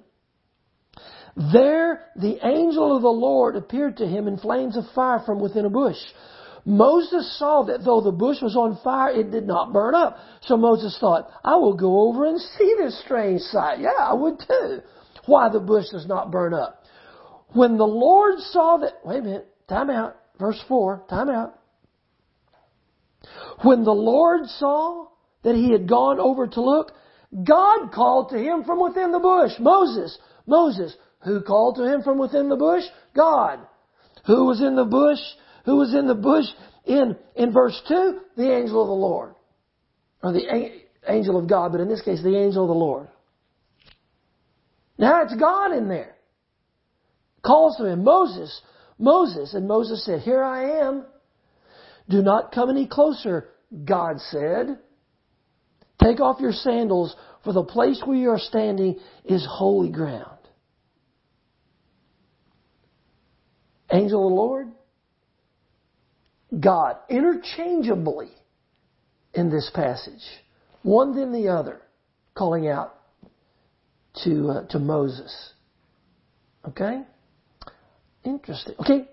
There 1.52 2.06
the 2.16 2.38
angel 2.46 2.96
of 2.96 3.02
the 3.02 3.08
Lord 3.08 3.56
appeared 3.56 3.98
to 3.98 4.06
him 4.06 4.26
in 4.28 4.38
flames 4.38 4.76
of 4.76 4.84
fire 4.94 5.22
from 5.24 5.40
within 5.40 5.64
a 5.64 5.70
bush. 5.70 5.98
Moses 6.64 7.38
saw 7.38 7.62
that 7.64 7.84
though 7.84 8.00
the 8.00 8.10
bush 8.10 8.42
was 8.42 8.56
on 8.56 8.78
fire, 8.82 9.12
it 9.12 9.30
did 9.30 9.46
not 9.46 9.72
burn 9.72 9.94
up. 9.94 10.18
So 10.42 10.56
Moses 10.56 10.96
thought, 10.98 11.30
I 11.44 11.56
will 11.56 11.74
go 11.74 12.08
over 12.08 12.26
and 12.26 12.40
see 12.40 12.74
this 12.78 13.00
strange 13.04 13.40
sight. 13.42 13.78
Yeah, 13.80 13.90
I 13.98 14.14
would 14.14 14.40
too. 14.40 14.80
Why 15.26 15.48
the 15.48 15.60
bush 15.60 15.86
does 15.92 16.06
not 16.06 16.30
burn 16.30 16.52
up. 16.54 16.82
When 17.56 17.78
the 17.78 17.86
Lord 17.86 18.38
saw 18.50 18.76
that, 18.78 18.98
wait 19.02 19.20
a 19.20 19.22
minute, 19.22 19.48
time 19.66 19.88
out, 19.88 20.14
verse 20.38 20.62
4, 20.68 21.04
time 21.08 21.30
out. 21.30 21.58
When 23.62 23.82
the 23.82 23.94
Lord 23.94 24.42
saw 24.58 25.08
that 25.42 25.54
he 25.54 25.72
had 25.72 25.88
gone 25.88 26.20
over 26.20 26.46
to 26.46 26.60
look, 26.60 26.92
God 27.32 27.92
called 27.92 28.28
to 28.30 28.38
him 28.38 28.64
from 28.64 28.78
within 28.78 29.10
the 29.10 29.20
bush, 29.20 29.52
Moses, 29.58 30.18
Moses. 30.46 30.94
Who 31.24 31.40
called 31.40 31.76
to 31.76 31.90
him 31.90 32.02
from 32.02 32.18
within 32.18 32.50
the 32.50 32.56
bush? 32.56 32.84
God. 33.14 33.60
Who 34.26 34.44
was 34.44 34.60
in 34.60 34.76
the 34.76 34.84
bush? 34.84 35.18
Who 35.64 35.76
was 35.76 35.94
in 35.94 36.06
the 36.06 36.14
bush 36.14 36.44
in, 36.84 37.16
in 37.34 37.54
verse 37.54 37.80
2? 37.88 38.20
The 38.36 38.54
angel 38.54 38.82
of 38.82 38.88
the 38.88 38.92
Lord. 38.92 39.34
Or 40.22 40.32
the 40.32 40.72
angel 41.08 41.38
of 41.38 41.48
God, 41.48 41.72
but 41.72 41.80
in 41.80 41.88
this 41.88 42.02
case, 42.02 42.22
the 42.22 42.36
angel 42.36 42.64
of 42.64 42.68
the 42.68 42.74
Lord. 42.74 43.08
Now 44.98 45.22
it's 45.22 45.34
God 45.34 45.72
in 45.72 45.88
there 45.88 46.15
calls 47.46 47.76
to 47.76 47.86
him, 47.86 48.02
Moses, 48.02 48.60
Moses. 48.98 49.54
And 49.54 49.68
Moses 49.68 50.04
said, 50.04 50.20
Here 50.20 50.42
I 50.42 50.86
am. 50.86 51.06
Do 52.08 52.22
not 52.22 52.52
come 52.52 52.70
any 52.70 52.86
closer, 52.86 53.48
God 53.84 54.20
said. 54.30 54.78
Take 56.02 56.20
off 56.20 56.40
your 56.40 56.52
sandals, 56.52 57.14
for 57.42 57.52
the 57.52 57.64
place 57.64 58.00
where 58.04 58.16
you 58.16 58.30
are 58.30 58.38
standing 58.38 58.98
is 59.24 59.46
holy 59.48 59.90
ground. 59.90 60.38
Angel 63.90 64.26
of 64.26 64.30
the 64.30 64.34
Lord, 64.34 64.68
God, 66.58 66.96
interchangeably 67.08 68.30
in 69.32 69.48
this 69.48 69.70
passage, 69.74 70.22
one 70.82 71.14
then 71.14 71.32
the 71.32 71.48
other, 71.48 71.80
calling 72.34 72.68
out 72.68 72.98
to, 74.24 74.48
uh, 74.48 74.66
to 74.68 74.78
Moses. 74.78 75.52
Okay? 76.66 77.02
Interesting. 78.26 78.74
Okay, 78.80 79.08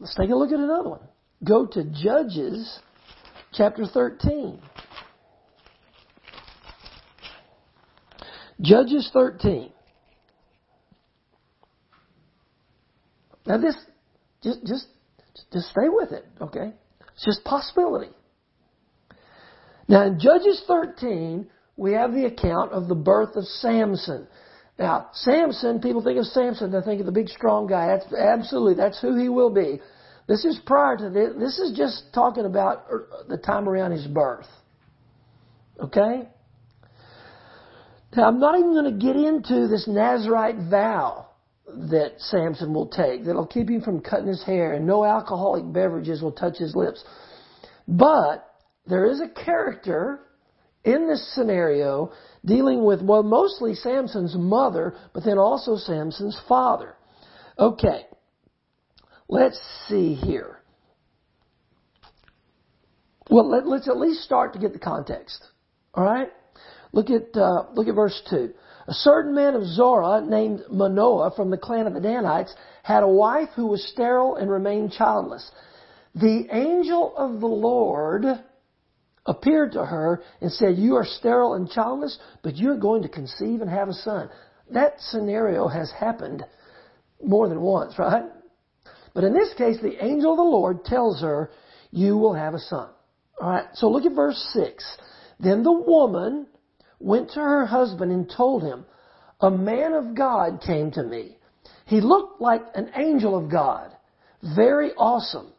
let's 0.00 0.14
take 0.14 0.30
a 0.30 0.34
look 0.34 0.50
at 0.50 0.58
another 0.58 0.88
one. 0.88 1.00
Go 1.44 1.66
to 1.66 1.84
Judges 1.84 2.80
chapter 3.52 3.84
13. 3.84 4.58
Judges 8.62 9.10
13. 9.12 9.70
Now 13.46 13.58
this, 13.58 13.76
just, 14.42 14.60
just, 14.66 14.86
just 15.52 15.68
stay 15.68 15.88
with 15.88 16.12
it, 16.12 16.26
okay? 16.40 16.72
It's 17.14 17.24
just 17.24 17.44
possibility. 17.44 18.10
Now 19.88 20.06
in 20.06 20.18
Judges 20.18 20.62
13, 20.66 21.46
we 21.76 21.92
have 21.92 22.12
the 22.12 22.24
account 22.24 22.72
of 22.72 22.88
the 22.88 22.94
birth 22.94 23.36
of 23.36 23.44
Samson. 23.44 24.26
Now, 24.78 25.10
Samson, 25.12 25.80
people 25.80 26.02
think 26.02 26.18
of 26.18 26.26
Samson, 26.26 26.70
they 26.70 26.80
think 26.82 27.00
of 27.00 27.06
the 27.06 27.12
big 27.12 27.28
strong 27.28 27.66
guy. 27.66 27.88
That's 27.88 28.12
absolutely, 28.12 28.74
that's 28.74 29.00
who 29.00 29.16
he 29.16 29.28
will 29.28 29.50
be. 29.50 29.80
This 30.28 30.44
is 30.44 30.60
prior 30.64 30.96
to 30.96 31.10
this. 31.10 31.32
This 31.38 31.58
is 31.58 31.76
just 31.76 32.04
talking 32.14 32.44
about 32.44 32.84
er, 32.90 33.08
the 33.28 33.38
time 33.38 33.68
around 33.68 33.92
his 33.92 34.06
birth. 34.06 34.46
Okay? 35.80 36.28
Now, 38.16 38.28
I'm 38.28 38.38
not 38.38 38.58
even 38.58 38.72
going 38.72 38.98
to 38.98 39.04
get 39.04 39.16
into 39.16 39.66
this 39.68 39.88
Nazarite 39.88 40.70
vow 40.70 41.26
that 41.66 42.14
Samson 42.18 42.72
will 42.72 42.88
take 42.88 43.24
that'll 43.24 43.46
keep 43.46 43.68
him 43.68 43.82
from 43.82 44.00
cutting 44.00 44.28
his 44.28 44.42
hair 44.42 44.72
and 44.72 44.86
no 44.86 45.04
alcoholic 45.04 45.70
beverages 45.72 46.22
will 46.22 46.32
touch 46.32 46.56
his 46.56 46.74
lips. 46.74 47.04
But 47.86 48.48
there 48.86 49.06
is 49.06 49.20
a 49.20 49.28
character 49.28 50.20
in 50.84 51.08
this 51.08 51.34
scenario 51.34 52.12
dealing 52.44 52.84
with, 52.84 53.02
well, 53.02 53.22
mostly 53.22 53.74
Samson's 53.74 54.34
mother, 54.36 54.94
but 55.12 55.24
then 55.24 55.38
also 55.38 55.76
Samson's 55.76 56.38
father. 56.48 56.94
Okay. 57.58 58.06
Let's 59.28 59.60
see 59.88 60.14
here. 60.14 60.60
Well, 63.30 63.48
let, 63.50 63.64
us 63.64 63.88
at 63.88 63.98
least 63.98 64.22
start 64.22 64.54
to 64.54 64.58
get 64.58 64.72
the 64.72 64.78
context. 64.78 65.44
All 65.94 66.04
right? 66.04 66.32
Look 66.92 67.10
at, 67.10 67.36
uh, 67.36 67.66
look 67.74 67.88
at 67.88 67.94
verse 67.94 68.20
2. 68.30 68.54
A 68.86 68.94
certain 68.94 69.34
man 69.34 69.54
of 69.54 69.66
Zorah 69.66 70.22
named 70.22 70.62
Manoah 70.70 71.32
from 71.36 71.50
the 71.50 71.58
clan 71.58 71.86
of 71.86 71.92
the 71.92 72.00
Danites 72.00 72.54
had 72.82 73.02
a 73.02 73.08
wife 73.08 73.50
who 73.54 73.66
was 73.66 73.86
sterile 73.92 74.36
and 74.36 74.50
remained 74.50 74.92
childless. 74.92 75.50
The 76.14 76.46
angel 76.50 77.14
of 77.14 77.40
the 77.40 77.46
Lord 77.46 78.24
appeared 79.28 79.72
to 79.72 79.84
her 79.84 80.22
and 80.40 80.50
said, 80.50 80.76
You 80.76 80.96
are 80.96 81.04
sterile 81.04 81.54
and 81.54 81.70
childless, 81.70 82.18
but 82.42 82.56
you're 82.56 82.78
going 82.78 83.02
to 83.02 83.08
conceive 83.08 83.60
and 83.60 83.70
have 83.70 83.88
a 83.88 83.92
son. 83.92 84.30
That 84.72 84.94
scenario 84.98 85.68
has 85.68 85.92
happened 85.92 86.44
more 87.22 87.48
than 87.48 87.60
once, 87.60 87.94
right? 87.98 88.24
But 89.14 89.24
in 89.24 89.34
this 89.34 89.52
case, 89.56 89.76
the 89.80 90.04
angel 90.04 90.32
of 90.32 90.38
the 90.38 90.42
Lord 90.42 90.84
tells 90.84 91.20
her, 91.20 91.50
You 91.90 92.16
will 92.16 92.34
have 92.34 92.54
a 92.54 92.58
son. 92.58 92.88
Alright, 93.40 93.66
so 93.74 93.88
look 93.88 94.04
at 94.04 94.16
verse 94.16 94.38
6. 94.52 94.84
Then 95.38 95.62
the 95.62 95.72
woman 95.72 96.46
went 96.98 97.30
to 97.30 97.40
her 97.40 97.66
husband 97.66 98.10
and 98.10 98.30
told 98.34 98.62
him, 98.62 98.84
A 99.40 99.50
man 99.50 99.92
of 99.92 100.16
God 100.16 100.62
came 100.66 100.90
to 100.92 101.02
me. 101.02 101.36
He 101.86 102.00
looked 102.00 102.40
like 102.40 102.62
an 102.74 102.90
angel 102.96 103.36
of 103.36 103.50
God. 103.50 103.92
Very 104.56 104.92
awesome. 104.94 105.52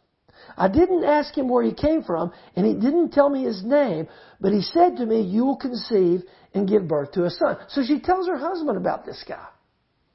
I 0.59 0.67
didn't 0.67 1.05
ask 1.05 1.35
him 1.35 1.47
where 1.47 1.63
he 1.63 1.73
came 1.73 2.03
from, 2.03 2.33
and 2.55 2.65
he 2.65 2.73
didn't 2.73 3.11
tell 3.11 3.29
me 3.29 3.45
his 3.45 3.63
name, 3.63 4.09
but 4.41 4.51
he 4.51 4.61
said 4.61 4.97
to 4.97 5.05
me, 5.05 5.21
You 5.21 5.45
will 5.45 5.55
conceive 5.55 6.23
and 6.53 6.67
give 6.67 6.87
birth 6.87 7.13
to 7.13 7.23
a 7.23 7.29
son. 7.29 7.57
So 7.69 7.81
she 7.81 8.01
tells 8.01 8.27
her 8.27 8.37
husband 8.37 8.77
about 8.77 9.05
this 9.05 9.23
guy 9.25 9.47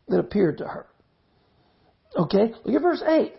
that 0.09 0.21
appeared 0.21 0.59
to 0.59 0.67
her. 0.67 0.87
Okay, 2.15 2.53
look 2.65 2.77
at 2.77 2.83
verse 2.83 3.03
8. 3.07 3.33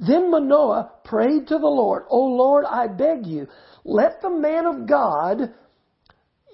Then 0.00 0.30
Manoah 0.30 0.92
prayed 1.04 1.46
to 1.48 1.58
the 1.58 1.66
Lord, 1.66 2.04
O 2.08 2.20
Lord, 2.24 2.64
I 2.64 2.88
beg 2.88 3.26
you, 3.26 3.48
let 3.84 4.22
the 4.22 4.30
man 4.30 4.64
of 4.64 4.88
God 4.88 5.52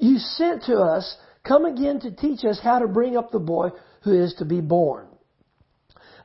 you 0.00 0.18
sent 0.18 0.64
to 0.64 0.78
us 0.78 1.16
come 1.44 1.64
again 1.64 2.00
to 2.00 2.11
teach 2.11 2.44
us 2.44 2.61
how 2.62 2.80
to 2.80 2.88
bring 2.88 3.16
up 3.16 3.30
the 3.30 3.38
boy 3.38 3.71
who 4.02 4.21
is 4.21 4.35
to 4.38 4.44
be 4.44 4.61
born. 4.61 5.06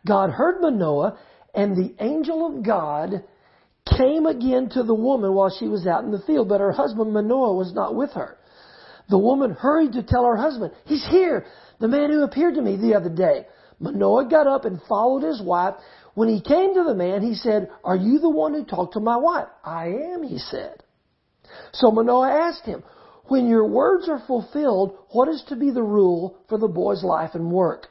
God 0.06 0.32
heard 0.32 0.62
Manoah, 0.62 1.18
and 1.54 1.76
the 1.76 1.96
angel 2.04 2.46
of 2.46 2.64
God 2.64 3.24
came 3.98 4.26
again 4.26 4.70
to 4.70 4.84
the 4.84 4.94
woman 4.94 5.34
while 5.34 5.50
she 5.50 5.68
was 5.68 5.86
out 5.86 6.04
in 6.04 6.12
the 6.12 6.22
field, 6.22 6.50
but 6.50 6.62
her 6.62 6.72
husband 6.72 7.14
Manoah 7.14 7.56
was 7.56 7.74
not 7.74 7.96
with 7.96 8.12
her. 8.14 8.38
The 9.10 9.18
woman 9.18 9.52
hurried 9.52 9.94
to 9.94 10.04
tell 10.04 10.26
her 10.26 10.36
husband, 10.36 10.74
He's 10.86 11.06
here, 11.10 11.46
the 11.80 11.88
man 11.88 12.10
who 12.10 12.24
appeared 12.24 12.56
to 12.56 12.62
me 12.62 12.76
the 12.76 12.96
other 12.96 13.10
day. 13.10 13.46
Manoah 13.80 14.28
got 14.30 14.48
up 14.48 14.66
and 14.66 14.82
followed 14.88 15.24
his 15.24 15.42
wife. 15.42 15.76
When 16.16 16.30
he 16.30 16.42
came 16.42 16.74
to 16.74 16.84
the 16.84 16.96
man, 16.96 17.22
he 17.22 17.36
said, 17.36 17.70
Are 17.84 17.96
you 17.96 18.20
the 18.20 18.30
one 18.30 18.54
who 18.54 18.66
talked 18.66 18.94
to 18.94 19.00
my 19.00 19.18
wife? 19.18 19.48
I 19.64 19.88
am, 19.88 20.24
he 20.24 20.40
said. 20.40 20.84
So 21.74 21.92
Manoah 21.92 22.32
asked 22.32 22.66
him, 22.66 22.84
When 23.26 23.48
your 23.48 23.68
words 23.68 24.10
are 24.10 24.24
fulfilled, 24.26 24.98
what 25.12 25.28
is 25.28 25.44
to 25.50 25.56
be 25.56 25.70
the 25.72 25.84
rule 25.84 26.40
for 26.50 26.58
the 26.58 26.68
boy's 26.68 27.04
life 27.04 27.32
and 27.36 27.52
work? 27.52 27.88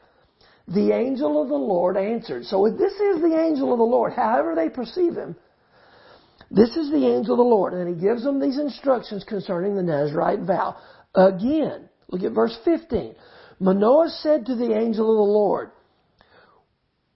The 0.69 0.91
angel 0.93 1.41
of 1.41 1.49
the 1.49 1.55
Lord 1.55 1.97
answered. 1.97 2.45
So 2.47 2.69
this 2.69 2.93
is 2.95 3.23
the 3.23 3.39
angel 3.39 3.73
of 3.73 3.79
the 3.79 3.85
Lord, 3.85 4.13
however 4.13 4.55
they 4.57 4.69
perceive 4.69 5.15
him. 5.15 5.37
This 6.51 6.77
is 6.77 6.91
the 6.91 7.07
angel 7.07 7.35
of 7.35 7.39
the 7.39 7.45
Lord. 7.45 7.75
And 7.75 7.89
he 7.89 8.01
gives 8.01 8.23
them 8.23 8.41
these 8.41 8.59
instructions 8.59 9.25
concerning 9.25 9.75
the 9.75 9.83
Nazarite 9.83 10.41
vow. 10.41 10.77
Again, 11.15 11.89
look 12.09 12.23
at 12.23 12.33
verse 12.33 12.57
15. 12.65 13.15
Manoah 13.59 14.11
said 14.11 14.47
to 14.47 14.55
the 14.55 14.77
angel 14.77 15.11
of 15.11 15.17
the 15.17 15.33
Lord, 15.33 15.71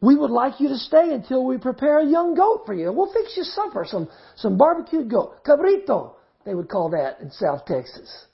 we 0.01 0.17
would 0.17 0.31
like 0.31 0.61
you 0.61 0.69
to 0.69 0.79
stay 0.79 1.13
until 1.13 1.45
we 1.45 1.59
prepare 1.59 2.01
a 2.01 2.07
young 2.07 2.35
goat 2.35 2.63
for 2.65 2.73
you. 2.73 2.91
We'll 2.91 3.13
fix 3.13 3.37
you 3.37 3.45
supper, 3.45 3.85
some, 3.87 4.09
some 4.37 4.57
barbecued 4.57 5.11
goat. 5.11 5.45
Cabrito, 5.45 6.15
they 6.47 6.55
would 6.55 6.71
call 6.71 6.89
that 6.91 7.21
in 7.21 7.31
South 7.31 7.67
Texas. 7.67 8.25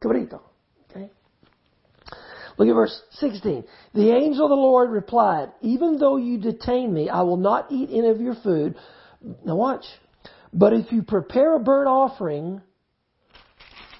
Cabrito. 0.00 0.40
Okay? 0.88 1.10
Look 2.56 2.68
at 2.68 2.74
verse 2.74 3.02
16. 3.14 3.64
The 3.94 4.12
angel 4.12 4.44
of 4.44 4.50
the 4.50 4.54
Lord 4.54 4.90
replied, 4.90 5.50
Even 5.60 5.98
though 5.98 6.18
you 6.18 6.38
detain 6.38 6.94
me, 6.94 7.08
I 7.08 7.22
will 7.22 7.36
not 7.36 7.72
eat 7.72 7.88
any 7.90 8.08
of 8.08 8.20
your 8.20 8.36
food. 8.36 8.76
Now 9.44 9.56
watch. 9.56 9.84
But 10.56 10.72
if 10.72 10.90
you 10.90 11.02
prepare 11.02 11.54
a 11.54 11.60
burnt 11.60 11.86
offering, 11.86 12.62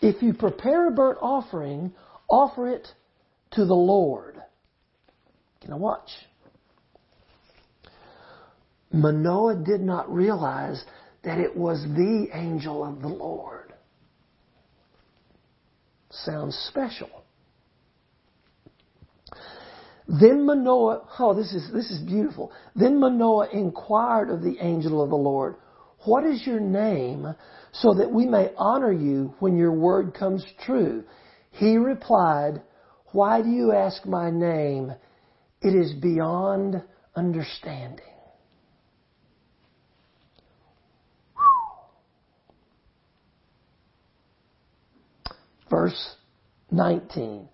if 0.00 0.22
you 0.22 0.32
prepare 0.32 0.88
a 0.88 0.90
burnt 0.90 1.18
offering, 1.20 1.92
offer 2.30 2.68
it 2.68 2.88
to 3.52 3.66
the 3.66 3.74
Lord. 3.74 4.40
Now 5.68 5.76
watch. 5.76 6.08
Manoah 8.90 9.56
did 9.56 9.82
not 9.82 10.10
realize 10.10 10.82
that 11.24 11.38
it 11.38 11.54
was 11.54 11.82
the 11.82 12.28
angel 12.32 12.82
of 12.84 13.02
the 13.02 13.08
Lord. 13.08 13.74
Sounds 16.10 16.56
special. 16.70 17.10
Then 20.08 20.46
Manoah, 20.46 21.06
oh, 21.18 21.34
this 21.34 21.52
is, 21.52 21.70
this 21.70 21.90
is 21.90 21.98
beautiful. 22.00 22.50
Then 22.74 22.98
Manoah 22.98 23.48
inquired 23.52 24.30
of 24.30 24.40
the 24.40 24.56
angel 24.60 25.02
of 25.02 25.10
the 25.10 25.16
Lord, 25.16 25.56
What 26.06 26.24
is 26.24 26.46
your 26.46 26.60
name 26.60 27.34
so 27.72 27.92
that 27.94 28.12
we 28.12 28.26
may 28.26 28.52
honor 28.56 28.92
you 28.92 29.34
when 29.40 29.56
your 29.56 29.72
word 29.72 30.14
comes 30.14 30.46
true? 30.64 31.02
He 31.50 31.76
replied, 31.76 32.62
Why 33.10 33.42
do 33.42 33.48
you 33.48 33.72
ask 33.72 34.06
my 34.06 34.30
name? 34.30 34.92
It 35.60 35.74
is 35.74 35.92
beyond 35.94 36.80
understanding. 37.16 38.04
Verse 45.68 46.14
19. 46.70 47.48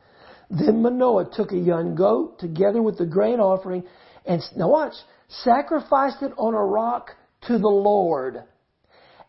Then 0.50 0.82
Manoah 0.82 1.30
took 1.32 1.52
a 1.52 1.56
young 1.56 1.94
goat 1.94 2.38
together 2.38 2.82
with 2.82 2.98
the 2.98 3.06
grain 3.06 3.40
offering 3.40 3.84
and, 4.26 4.42
now 4.54 4.68
watch, 4.68 4.92
sacrificed 5.28 6.20
it 6.20 6.32
on 6.36 6.52
a 6.52 6.62
rock 6.62 7.12
to 7.46 7.58
the 7.58 7.68
Lord. 7.68 8.42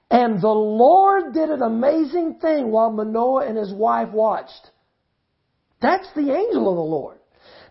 And 0.09 0.41
the 0.41 0.47
Lord 0.47 1.33
did 1.33 1.49
an 1.49 1.61
amazing 1.61 2.39
thing 2.39 2.71
while 2.71 2.91
Manoah 2.91 3.47
and 3.47 3.57
his 3.57 3.73
wife 3.73 4.09
watched. 4.09 4.69
That's 5.81 6.07
the 6.15 6.33
angel 6.33 6.69
of 6.69 6.75
the 6.75 6.81
Lord. 6.81 7.17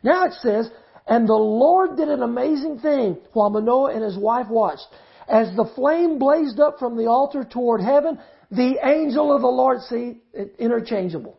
Now 0.02 0.26
it 0.26 0.32
says, 0.34 0.68
and 1.06 1.28
the 1.28 1.34
Lord 1.34 1.96
did 1.96 2.08
an 2.08 2.22
amazing 2.22 2.80
thing 2.80 3.18
while 3.32 3.50
Manoah 3.50 3.94
and 3.94 4.02
his 4.02 4.18
wife 4.18 4.48
watched. 4.48 4.86
As 5.28 5.54
the 5.56 5.70
flame 5.74 6.18
blazed 6.18 6.60
up 6.60 6.78
from 6.78 6.96
the 6.96 7.06
altar 7.06 7.44
toward 7.44 7.80
heaven, 7.80 8.18
the 8.50 8.76
angel 8.84 9.34
of 9.34 9.40
the 9.40 9.48
Lord, 9.48 9.80
see, 9.82 10.20
interchangeable. 10.58 11.38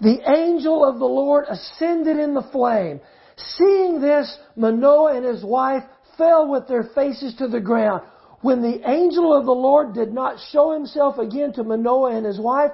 The 0.00 0.18
angel 0.28 0.84
of 0.84 0.98
the 0.98 1.04
Lord 1.04 1.44
ascended 1.48 2.18
in 2.18 2.34
the 2.34 2.48
flame. 2.52 3.00
Seeing 3.36 4.00
this, 4.00 4.36
Manoah 4.56 5.16
and 5.16 5.24
his 5.24 5.44
wife 5.44 5.84
fell 6.18 6.48
with 6.50 6.68
their 6.68 6.84
faces 6.94 7.34
to 7.36 7.48
the 7.48 7.60
ground. 7.60 8.02
When 8.40 8.60
the 8.60 8.88
angel 8.88 9.34
of 9.34 9.46
the 9.46 9.52
Lord 9.52 9.94
did 9.94 10.12
not 10.12 10.38
show 10.52 10.72
himself 10.72 11.18
again 11.18 11.52
to 11.54 11.64
Manoah 11.64 12.16
and 12.16 12.26
his 12.26 12.38
wife, 12.38 12.72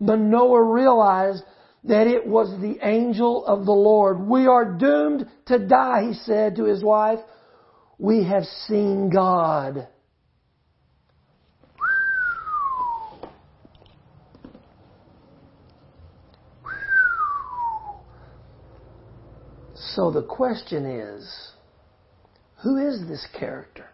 Manoah 0.00 0.62
realized 0.62 1.42
that 1.84 2.06
it 2.06 2.26
was 2.26 2.50
the 2.60 2.78
angel 2.82 3.46
of 3.46 3.64
the 3.64 3.72
Lord. 3.72 4.20
We 4.20 4.46
are 4.46 4.64
doomed 4.64 5.28
to 5.46 5.58
die, 5.58 6.08
he 6.08 6.14
said 6.14 6.56
to 6.56 6.64
his 6.64 6.82
wife. 6.82 7.20
We 7.98 8.24
have 8.24 8.44
seen 8.66 9.08
God. 9.08 9.88
So 19.94 20.10
the 20.10 20.22
question 20.22 20.84
is, 20.84 21.52
who 22.66 22.78
is 22.78 23.06
this 23.06 23.24
character? 23.38 23.86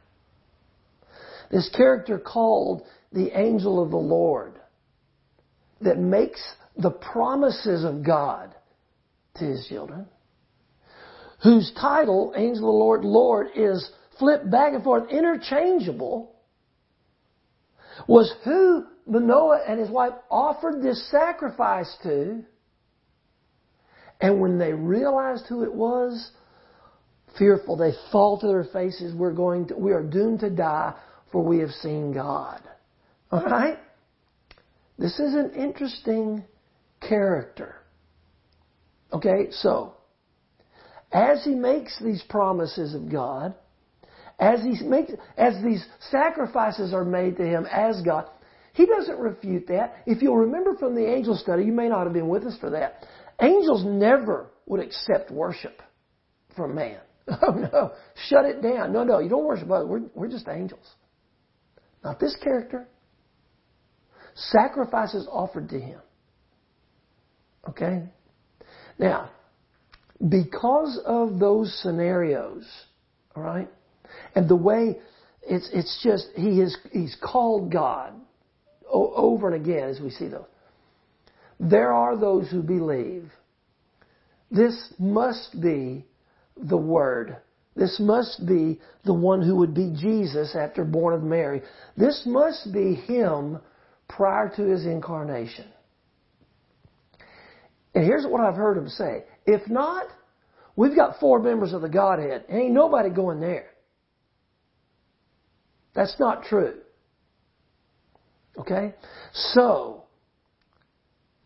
This 1.51 1.69
character 1.77 2.19
called 2.19 2.85
the 3.13 3.39
angel 3.39 3.83
of 3.83 3.91
the 3.91 3.99
Lord 3.99 4.59
that 5.83 5.99
makes 5.99 6.41
the 6.79 6.91
promises 6.91 7.85
of 7.85 8.03
God 8.03 8.55
to 9.37 9.45
his 9.45 9.67
children, 9.69 10.07
whose 11.43 11.71
title, 11.79 12.33
angel 12.35 12.65
of 12.65 12.73
the 12.73 12.79
Lord, 12.79 13.05
Lord, 13.05 13.49
is 13.55 13.91
flipped 14.19 14.51
back 14.51 14.73
and 14.73 14.83
forth, 14.83 15.11
interchangeable, 15.11 16.35
was 18.09 18.33
who 18.43 18.87
Manoah 19.07 19.65
and 19.69 19.79
his 19.79 19.91
wife 19.91 20.15
offered 20.31 20.81
this 20.81 21.11
sacrifice 21.11 21.95
to 22.05 22.43
and 24.19 24.41
when 24.41 24.57
they 24.57 24.73
realized 24.73 25.45
who 25.47 25.63
it 25.63 25.75
was, 25.75 26.31
fearful, 27.39 27.77
they 27.77 27.93
fall 28.11 28.39
to 28.41 28.47
their 28.47 28.65
faces. 28.73 29.15
We're 29.15 29.33
going 29.33 29.69
to, 29.69 29.77
we 29.77 29.93
are 29.93 30.03
doomed 30.03 30.41
to 30.41 30.51
die, 30.51 30.95
for 31.31 31.43
we 31.43 31.59
have 31.59 31.71
seen 31.71 32.13
God. 32.13 32.63
All 33.31 33.45
right? 33.45 33.79
This 34.99 35.19
is 35.19 35.35
an 35.35 35.53
interesting 35.57 36.45
character. 37.01 37.77
Okay, 39.13 39.49
so 39.51 39.95
as 41.13 41.45
he 41.45 41.55
makes 41.55 41.99
these 42.03 42.23
promises 42.29 42.95
of 42.95 43.11
God, 43.11 43.55
as 44.39 44.63
he 44.63 44.83
makes, 44.85 45.13
as 45.37 45.55
these 45.63 45.85
sacrifices 46.11 46.95
are 46.95 47.05
made 47.05 47.37
to 47.37 47.45
him 47.45 47.67
as 47.71 48.01
God, 48.03 48.29
he 48.73 48.87
doesn't 48.87 49.19
refute 49.19 49.67
that. 49.69 50.03
If 50.07 50.23
you'll 50.23 50.39
remember 50.39 50.75
from 50.77 50.95
the 50.95 51.07
angel 51.07 51.37
study, 51.37 51.65
you 51.65 51.73
may 51.73 51.89
not 51.89 52.05
have 52.05 52.13
been 52.13 52.29
with 52.29 52.45
us 52.45 52.57
for 52.59 52.71
that. 52.71 53.07
Angels 53.41 53.85
never 53.85 54.51
would 54.67 54.81
accept 54.81 55.31
worship 55.31 55.83
from 56.57 56.75
man. 56.75 57.01
Oh 57.43 57.53
no, 57.53 57.93
shut 58.29 58.45
it 58.45 58.63
down. 58.63 58.93
No, 58.93 59.05
no, 59.05 59.19
you 59.21 59.29
don't 59.29 59.45
worship 59.45 59.71
us. 59.71 59.85
We're, 59.87 60.03
we're 60.15 60.29
just 60.29 60.49
angels. 60.49 60.87
Not 62.03 62.19
this 62.19 62.37
character. 62.43 62.89
Sacrifices 64.35 65.29
offered 65.31 65.69
to 65.69 65.81
him. 65.81 66.01
Okay? 67.69 68.03
Now, 68.99 69.31
because 70.29 71.01
of 71.05 71.39
those 71.39 71.73
scenarios, 71.83 72.67
all 73.37 73.43
right, 73.43 73.69
and 74.35 74.49
the 74.49 74.57
way 74.57 74.99
it's 75.43 75.69
it's 75.73 76.01
just 76.03 76.29
he 76.35 76.61
is 76.61 76.77
he's 76.93 77.17
called 77.23 77.73
God 77.73 78.15
over 78.91 79.53
and 79.53 79.65
again 79.65 79.89
as 79.89 80.01
we 80.01 80.11
see 80.11 80.29
those. 80.29 80.47
There 81.59 81.93
are 81.93 82.17
those 82.17 82.51
who 82.51 82.63
believe 82.63 83.31
this 84.51 84.93
must 84.99 85.61
be 85.61 86.05
the 86.57 86.77
Word. 86.77 87.37
This 87.75 87.99
must 87.99 88.47
be 88.47 88.81
the 89.05 89.15
one 89.15 89.43
who 89.43 89.57
would 89.57 89.75
be 89.75 89.95
Jesus 89.99 90.55
after 90.55 90.85
born 90.85 91.15
of 91.15 91.23
Mary. 91.23 91.63
This 91.97 92.23
must 92.27 92.73
be 92.73 92.95
Him 92.95 93.59
prior 94.09 94.53
to 94.57 94.63
His 94.63 94.85
incarnation. 94.85 95.67
And 97.95 98.05
here's 98.05 98.27
what 98.27 98.41
I've 98.43 98.57
heard 98.57 98.77
Him 98.77 98.89
say. 98.89 99.25
If 99.47 99.69
not, 99.69 100.07
we've 100.77 100.97
got 100.97 101.19
four 101.19 101.39
members 101.41 101.73
of 101.73 101.83
the 101.83 101.89
Godhead. 101.89 102.45
Ain't 102.49 102.73
nobody 102.73 103.11
going 103.11 103.41
there. 103.41 103.71
That's 105.95 106.17
not 106.19 106.45
true. 106.45 106.79
Okay? 108.59 108.95
So, 109.33 110.05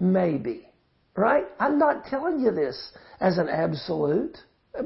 maybe. 0.00 0.68
Right? 1.16 1.44
I'm 1.58 1.78
not 1.78 2.04
telling 2.06 2.40
you 2.40 2.50
this 2.50 2.92
as 3.20 3.38
an 3.38 3.48
absolute 3.48 4.36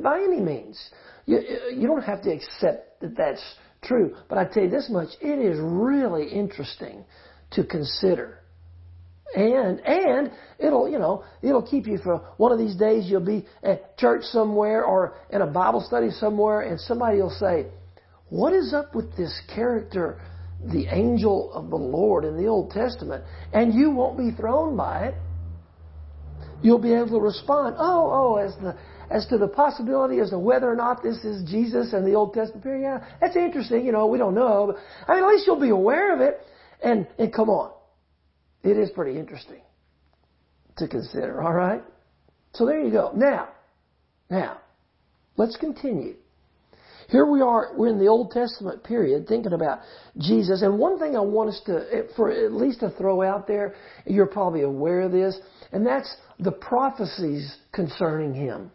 by 0.02 0.18
any 0.18 0.40
means. 0.40 0.78
You, 1.26 1.40
you 1.74 1.86
don't 1.86 2.02
have 2.02 2.22
to 2.22 2.30
accept 2.30 3.00
that 3.00 3.16
that's 3.16 3.42
true. 3.82 4.16
But 4.28 4.38
I 4.38 4.44
tell 4.44 4.62
you 4.62 4.70
this 4.70 4.88
much, 4.90 5.08
it 5.20 5.38
is 5.38 5.58
really 5.60 6.28
interesting 6.28 7.04
to 7.52 7.64
consider. 7.64 8.38
And, 9.34 9.78
and 9.80 10.32
it'll, 10.58 10.88
you 10.88 10.98
know, 10.98 11.24
it'll 11.40 11.62
keep 11.62 11.86
you 11.86 11.98
for 11.98 12.18
one 12.36 12.50
of 12.50 12.58
these 12.58 12.74
days 12.74 13.04
you'll 13.06 13.24
be 13.24 13.46
at 13.62 13.96
church 13.96 14.22
somewhere 14.24 14.84
or 14.84 15.14
in 15.30 15.40
a 15.40 15.46
Bible 15.46 15.84
study 15.86 16.10
somewhere 16.10 16.62
and 16.62 16.80
somebody 16.80 17.18
will 17.18 17.30
say, 17.30 17.66
what 18.28 18.52
is 18.52 18.74
up 18.74 18.94
with 18.94 19.16
this 19.16 19.40
character, 19.54 20.20
the 20.72 20.86
angel 20.86 21.52
of 21.52 21.70
the 21.70 21.76
Lord 21.76 22.24
in 22.24 22.36
the 22.36 22.46
Old 22.48 22.70
Testament? 22.70 23.24
And 23.52 23.72
you 23.72 23.90
won't 23.90 24.18
be 24.18 24.32
thrown 24.32 24.76
by 24.76 25.06
it 25.06 25.14
you'll 26.62 26.78
be 26.78 26.92
able 26.92 27.08
to 27.08 27.20
respond, 27.20 27.76
oh, 27.78 28.10
oh, 28.12 28.36
as 28.36 28.54
the, 28.56 28.76
as 29.10 29.26
to 29.26 29.38
the 29.38 29.48
possibility 29.48 30.20
as 30.20 30.30
to 30.30 30.38
whether 30.38 30.70
or 30.70 30.76
not 30.76 31.02
this 31.02 31.16
is 31.24 31.42
Jesus 31.50 31.92
and 31.92 32.06
the 32.06 32.14
Old 32.14 32.32
Testament 32.32 32.62
period, 32.62 32.82
yeah, 32.82 33.04
that's 33.20 33.34
interesting. 33.34 33.84
You 33.84 33.92
know, 33.92 34.06
we 34.06 34.18
don't 34.18 34.34
know. 34.34 34.72
But, 34.72 35.12
I 35.12 35.16
mean, 35.16 35.24
at 35.24 35.30
least 35.30 35.46
you'll 35.46 35.60
be 35.60 35.70
aware 35.70 36.14
of 36.14 36.20
it. 36.20 36.40
And, 36.82 37.06
and 37.18 37.32
come 37.32 37.50
on. 37.50 37.72
It 38.62 38.76
is 38.76 38.90
pretty 38.90 39.18
interesting 39.18 39.60
to 40.78 40.86
consider, 40.86 41.42
all 41.42 41.52
right? 41.52 41.82
So 42.52 42.66
there 42.66 42.80
you 42.80 42.92
go. 42.92 43.12
Now, 43.14 43.48
now, 44.30 44.60
let's 45.36 45.56
continue. 45.56 46.14
Here 47.08 47.26
we 47.26 47.40
are, 47.40 47.72
we're 47.76 47.88
in 47.88 47.98
the 47.98 48.06
Old 48.06 48.30
Testament 48.30 48.84
period 48.84 49.26
thinking 49.26 49.52
about 49.52 49.80
Jesus. 50.18 50.62
And 50.62 50.78
one 50.78 51.00
thing 51.00 51.16
I 51.16 51.20
want 51.20 51.50
us 51.50 51.60
to, 51.66 51.84
eh, 51.92 52.02
for 52.14 52.30
at 52.30 52.52
least 52.52 52.80
to 52.80 52.90
throw 52.90 53.22
out 53.22 53.48
there, 53.48 53.74
you're 54.06 54.26
probably 54.26 54.62
aware 54.62 55.00
of 55.00 55.10
this, 55.10 55.36
and 55.72 55.84
that's 55.84 56.14
the 56.38 56.52
prophecies 56.52 57.56
concerning 57.72 58.32
Him 58.34 58.70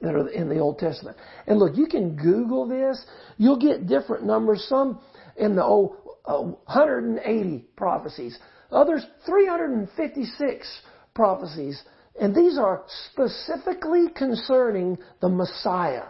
that 0.00 0.14
are 0.14 0.28
in 0.28 0.48
the 0.48 0.58
Old 0.58 0.78
Testament. 0.78 1.16
And 1.46 1.58
look, 1.58 1.76
you 1.76 1.86
can 1.86 2.16
Google 2.16 2.66
this. 2.66 3.04
You'll 3.36 3.58
get 3.58 3.86
different 3.86 4.24
numbers. 4.24 4.64
Some 4.68 5.00
in 5.36 5.56
the 5.56 5.64
old, 5.64 5.96
uh, 6.24 6.40
180 6.40 7.64
prophecies. 7.76 8.38
Others 8.70 9.04
356 9.26 10.82
prophecies. 11.14 11.82
And 12.20 12.34
these 12.34 12.58
are 12.58 12.82
specifically 13.10 14.06
concerning 14.14 14.98
the 15.20 15.28
Messiah 15.28 16.06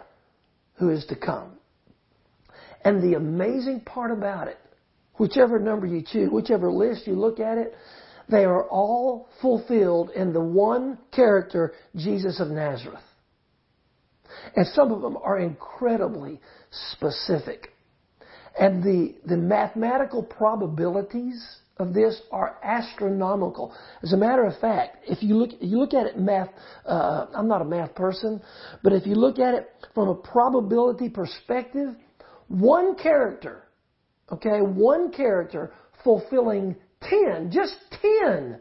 who 0.75 0.89
is 0.89 1.05
to 1.07 1.15
come. 1.15 1.53
And 2.83 3.01
the 3.01 3.15
amazing 3.15 3.81
part 3.81 4.11
about 4.11 4.47
it, 4.47 4.57
whichever 5.17 5.59
number 5.59 5.85
you 5.85 6.01
choose, 6.01 6.29
whichever 6.31 6.71
list 6.71 7.05
you 7.05 7.13
look 7.13 7.39
at 7.39 7.57
it, 7.57 7.75
they 8.29 8.45
are 8.45 8.67
all 8.67 9.29
fulfilled 9.41 10.11
in 10.15 10.33
the 10.33 10.41
one 10.41 10.97
character, 11.11 11.73
Jesus 11.95 12.39
of 12.39 12.47
Nazareth. 12.47 13.03
And 14.55 14.65
some 14.67 14.91
of 14.91 15.01
them 15.01 15.17
are 15.17 15.39
incredibly 15.39 16.39
specific. 16.91 17.73
And 18.59 18.83
the, 18.83 19.15
the 19.25 19.37
mathematical 19.37 20.23
probabilities 20.23 21.41
of 21.77 21.93
this 21.93 22.21
are 22.31 22.57
astronomical. 22.63 23.73
As 24.03 24.13
a 24.13 24.17
matter 24.17 24.45
of 24.45 24.57
fact, 24.59 24.97
if 25.07 25.23
you 25.23 25.35
look, 25.35 25.51
you 25.59 25.79
look 25.79 25.93
at 25.93 26.05
it 26.05 26.19
math, 26.19 26.49
uh, 26.85 27.27
I'm 27.33 27.47
not 27.47 27.61
a 27.61 27.65
math 27.65 27.95
person, 27.95 28.41
but 28.83 28.93
if 28.93 29.07
you 29.07 29.15
look 29.15 29.39
at 29.39 29.53
it 29.53 29.69
from 29.93 30.09
a 30.09 30.15
probability 30.15 31.09
perspective, 31.09 31.95
one 32.47 32.95
character, 32.95 33.63
okay, 34.31 34.59
one 34.59 35.11
character 35.11 35.71
fulfilling 36.03 36.75
10, 37.09 37.51
just 37.51 37.75
10 38.23 38.59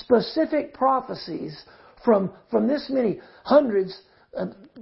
specific 0.00 0.74
prophecies 0.74 1.56
from, 2.04 2.32
from 2.50 2.66
this 2.66 2.86
many 2.90 3.20
hundreds, 3.44 3.96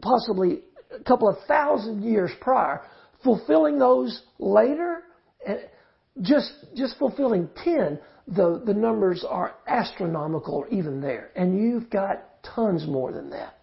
possibly 0.00 0.60
a 0.98 1.02
couple 1.04 1.28
of 1.28 1.36
thousand 1.46 2.02
years 2.02 2.30
prior, 2.40 2.82
fulfilling 3.22 3.78
those 3.78 4.22
later, 4.38 5.02
just, 6.22 6.52
just 6.74 6.98
fulfilling 6.98 7.48
10, 7.64 7.98
the, 8.28 8.62
the 8.64 8.74
numbers 8.74 9.24
are 9.28 9.54
astronomical 9.66 10.66
even 10.70 11.00
there. 11.00 11.30
And 11.36 11.60
you've 11.60 11.90
got 11.90 12.42
tons 12.42 12.86
more 12.86 13.12
than 13.12 13.30
that. 13.30 13.58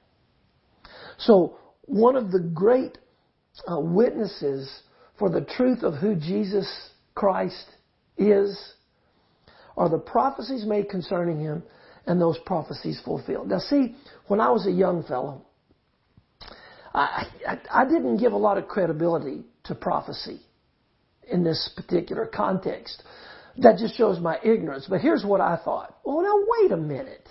So, 1.17 1.57
one 1.85 2.15
of 2.15 2.31
the 2.31 2.39
great 2.39 2.97
uh, 3.67 3.79
witnesses 3.79 4.71
for 5.19 5.29
the 5.29 5.41
truth 5.41 5.83
of 5.83 5.95
who 5.95 6.15
Jesus 6.15 6.67
Christ 7.13 7.65
is 8.17 8.73
are 9.75 9.89
the 9.89 9.97
prophecies 9.97 10.65
made 10.65 10.89
concerning 10.89 11.39
him 11.39 11.63
and 12.05 12.19
those 12.19 12.37
prophecies 12.45 13.01
fulfilled. 13.03 13.49
Now, 13.49 13.59
see, 13.59 13.95
when 14.27 14.39
I 14.39 14.49
was 14.49 14.65
a 14.67 14.71
young 14.71 15.03
fellow, 15.03 15.45
I, 16.93 17.25
I, 17.71 17.85
didn't 17.85 18.17
give 18.17 18.33
a 18.33 18.37
lot 18.37 18.57
of 18.57 18.67
credibility 18.67 19.43
to 19.63 19.73
prophecy 19.73 20.41
in 21.31 21.43
this 21.43 21.71
particular 21.75 22.27
context. 22.27 23.03
That 23.57 23.77
just 23.77 23.97
shows 23.97 24.19
my 24.19 24.37
ignorance. 24.43 24.85
But 24.87 25.01
here's 25.01 25.25
what 25.25 25.41
I 25.41 25.57
thought. 25.63 25.97
Oh, 26.05 26.21
now 26.21 26.39
wait 26.47 26.71
a 26.71 26.77
minute. 26.77 27.27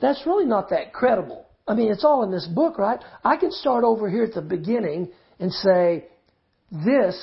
That's 0.00 0.24
really 0.26 0.44
not 0.44 0.70
that 0.70 0.92
credible. 0.92 1.46
I 1.66 1.74
mean, 1.74 1.90
it's 1.90 2.04
all 2.04 2.24
in 2.24 2.30
this 2.30 2.46
book, 2.46 2.78
right? 2.78 3.00
I 3.24 3.36
can 3.36 3.52
start 3.52 3.84
over 3.84 4.10
here 4.10 4.24
at 4.24 4.34
the 4.34 4.42
beginning 4.42 5.10
and 5.38 5.52
say, 5.52 6.06
this 6.70 7.16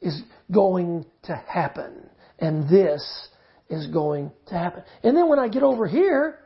is 0.00 0.22
going 0.50 1.06
to 1.24 1.34
happen. 1.34 2.08
And 2.38 2.68
this 2.68 3.28
is 3.68 3.86
going 3.86 4.32
to 4.46 4.54
happen. 4.54 4.82
And 5.02 5.16
then 5.16 5.28
when 5.28 5.38
I 5.38 5.48
get 5.48 5.62
over 5.62 5.86
here, 5.86 6.38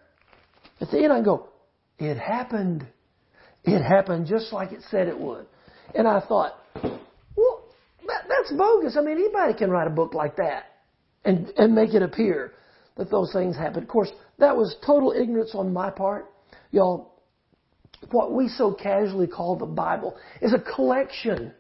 at 0.81 0.91
the 0.91 1.03
end 1.03 1.13
I 1.13 1.23
go, 1.23 1.49
it 1.99 2.19
happened. 2.19 2.87
It 3.65 3.83
happened 3.83 4.27
just 4.27 4.53
like 4.53 4.73
it 4.73 4.83
said 4.91 5.09
it 5.09 5.19
would. 5.19 5.47
And 5.95 6.07
I 6.07 6.21
thought, 6.21 6.59
well, 6.75 7.65
that's 8.07 8.53
bogus. 8.53 8.97
I 8.97 9.01
mean, 9.01 9.19
anybody 9.19 9.55
can 9.55 9.71
write 9.71 9.87
a 9.87 9.91
book 9.91 10.15
like 10.15 10.37
that 10.37 10.65
and, 11.25 11.53
and 11.57 11.75
make 11.75 11.95
it 11.95 12.03
appear 12.03 12.53
that 12.97 13.11
those 13.11 13.33
things 13.33 13.57
happen. 13.57 13.83
Of 13.83 13.89
course, 13.89 14.11
that 14.39 14.57
was 14.57 14.77
total 14.85 15.13
ignorance 15.13 15.55
on 15.55 15.73
my 15.73 15.91
part. 15.91 16.27
Y'all, 16.71 17.15
what 18.11 18.33
we 18.33 18.49
so 18.49 18.73
casually 18.73 19.27
call 19.27 19.57
the 19.57 19.67
Bible 19.67 20.17
is 20.43 20.53
a 20.53 20.59
collection 20.75 21.53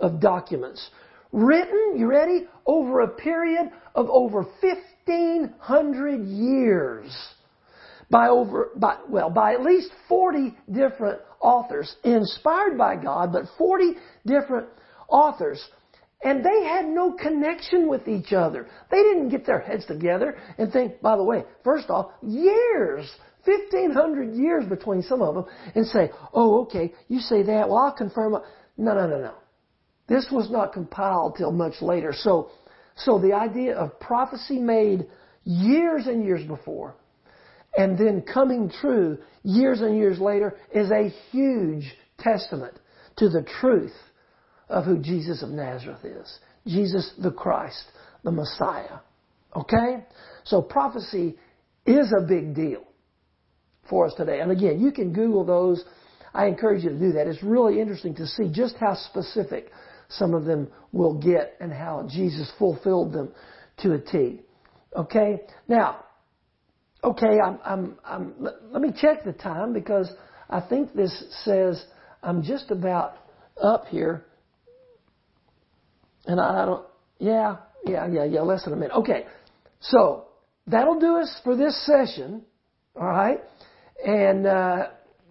of 0.00 0.20
documents 0.20 0.90
written, 1.30 1.94
you 1.96 2.06
ready, 2.06 2.46
over 2.66 3.00
a 3.00 3.08
period 3.08 3.70
of 3.94 4.08
over 4.10 4.44
1500 4.60 6.26
years 6.26 7.14
by 8.12 8.28
over, 8.28 8.70
by, 8.76 8.98
well, 9.08 9.30
by 9.30 9.54
at 9.54 9.62
least 9.62 9.90
40 10.08 10.56
different 10.70 11.20
authors, 11.40 11.96
inspired 12.04 12.78
by 12.78 12.94
God, 12.94 13.32
but 13.32 13.46
40 13.58 13.94
different 14.24 14.68
authors 15.08 15.60
and 16.22 16.44
they 16.44 16.64
had 16.64 16.86
no 16.86 17.12
connection 17.12 17.88
with 17.88 18.06
each 18.06 18.32
other. 18.32 18.68
They 18.90 19.02
didn't 19.02 19.30
get 19.30 19.44
their 19.44 19.60
heads 19.60 19.84
together 19.86 20.38
and 20.56 20.72
think, 20.72 21.00
by 21.00 21.16
the 21.16 21.24
way, 21.24 21.44
first 21.64 21.90
off, 21.90 22.12
years, 22.22 23.10
1500 23.44 24.34
years 24.34 24.64
between 24.66 25.02
some 25.02 25.20
of 25.20 25.34
them, 25.34 25.44
and 25.74 25.84
say, 25.86 26.10
oh, 26.32 26.62
okay, 26.62 26.92
you 27.08 27.18
say 27.18 27.42
that, 27.42 27.68
well, 27.68 27.78
I'll 27.78 27.92
confirm. 27.92 28.34
No, 28.76 28.94
no, 28.94 29.06
no, 29.08 29.20
no. 29.20 29.34
This 30.06 30.28
was 30.30 30.50
not 30.50 30.72
compiled 30.72 31.36
till 31.36 31.50
much 31.50 31.82
later. 31.82 32.12
So, 32.16 32.50
so 32.96 33.18
the 33.18 33.32
idea 33.32 33.74
of 33.74 33.98
prophecy 33.98 34.58
made 34.58 35.06
years 35.44 36.06
and 36.06 36.24
years 36.24 36.46
before, 36.46 36.94
and 37.76 37.98
then 37.98 38.22
coming 38.22 38.70
true 38.80 39.18
years 39.42 39.80
and 39.80 39.96
years 39.96 40.18
later 40.18 40.56
is 40.74 40.90
a 40.90 41.12
huge 41.30 41.84
testament 42.18 42.78
to 43.16 43.28
the 43.28 43.44
truth 43.60 43.94
of 44.68 44.84
who 44.84 44.98
Jesus 44.98 45.42
of 45.42 45.50
Nazareth 45.50 46.04
is. 46.04 46.38
Jesus 46.66 47.12
the 47.22 47.30
Christ, 47.30 47.84
the 48.24 48.30
Messiah. 48.30 48.98
Okay? 49.54 50.04
So 50.44 50.62
prophecy 50.62 51.36
is 51.86 52.12
a 52.16 52.22
big 52.22 52.54
deal 52.54 52.84
for 53.88 54.06
us 54.06 54.14
today. 54.16 54.40
And 54.40 54.50
again, 54.50 54.80
you 54.80 54.92
can 54.92 55.12
Google 55.12 55.44
those. 55.44 55.84
I 56.32 56.46
encourage 56.46 56.84
you 56.84 56.90
to 56.90 56.98
do 56.98 57.12
that. 57.12 57.26
It's 57.26 57.42
really 57.42 57.80
interesting 57.80 58.14
to 58.16 58.26
see 58.26 58.50
just 58.50 58.76
how 58.78 58.94
specific 58.94 59.70
some 60.08 60.34
of 60.34 60.44
them 60.44 60.68
will 60.92 61.14
get 61.14 61.56
and 61.60 61.72
how 61.72 62.06
Jesus 62.08 62.50
fulfilled 62.58 63.12
them 63.12 63.32
to 63.78 63.94
a 63.94 63.98
T. 63.98 64.40
Okay? 64.96 65.40
Now, 65.68 66.04
okay, 67.04 67.38
I'm, 67.44 67.58
I'm, 67.64 67.98
I'm, 68.04 68.34
let 68.70 68.82
me 68.82 68.92
check 68.96 69.24
the 69.24 69.32
time 69.32 69.72
because 69.72 70.10
I 70.48 70.60
think 70.60 70.94
this 70.94 71.24
says 71.44 71.84
I'm 72.22 72.42
just 72.42 72.70
about 72.70 73.16
up 73.60 73.86
here. 73.86 74.24
And 76.26 76.40
I 76.40 76.64
don't, 76.64 76.86
yeah, 77.18 77.56
yeah, 77.84 78.06
yeah, 78.06 78.24
yeah, 78.24 78.40
less 78.40 78.64
than 78.64 78.72
a 78.72 78.76
minute. 78.76 78.94
Okay. 78.94 79.26
So, 79.80 80.28
that'll 80.68 81.00
do 81.00 81.16
us 81.16 81.40
for 81.42 81.56
this 81.56 81.84
session. 81.84 82.42
All 82.94 83.08
right. 83.08 83.40
And, 84.06 84.46
uh, 84.46 84.90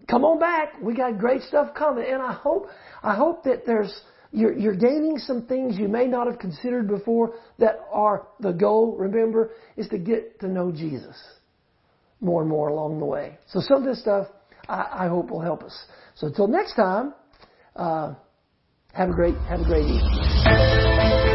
come 0.10 0.26
on 0.26 0.40
back. 0.40 0.74
We 0.82 0.94
got 0.94 1.18
great 1.18 1.42
stuff 1.44 1.74
coming. 1.74 2.06
And 2.10 2.22
I 2.22 2.34
hope, 2.34 2.68
I 3.02 3.16
hope 3.16 3.46
that 3.46 3.66
there's, 3.66 4.02
you're, 4.34 4.58
you're 4.58 4.76
gaining 4.76 5.18
some 5.18 5.46
things 5.46 5.78
you 5.78 5.88
may 5.88 6.08
not 6.08 6.28
have 6.28 6.40
considered 6.40 6.90
before 6.90 7.36
that 7.60 7.80
are 7.90 8.28
the 8.42 8.52
goal, 8.52 8.98
remember, 8.98 9.52
is 9.78 9.88
to 9.90 9.98
get 9.98 10.42
to 10.42 10.50
know 10.50 10.74
Jesus 10.74 11.16
more 12.22 12.42
and 12.42 12.50
more 12.50 12.70
along 12.70 13.00
the 13.00 13.06
way. 13.06 13.38
So 13.48 13.60
some 13.60 13.78
of 13.78 13.84
this 13.84 14.00
stuff 14.00 14.28
I, 14.70 15.06
I 15.06 15.08
hope 15.08 15.30
will 15.30 15.42
help 15.42 15.64
us. 15.64 15.86
So 16.16 16.28
until 16.28 16.48
next 16.48 16.76
time, 16.76 17.14
uh, 17.76 18.14
have 18.94 19.10
a 19.10 19.14
great, 19.14 19.36
have 19.50 19.62
a 19.62 19.66
great 19.66 19.86
evening. 19.86 21.31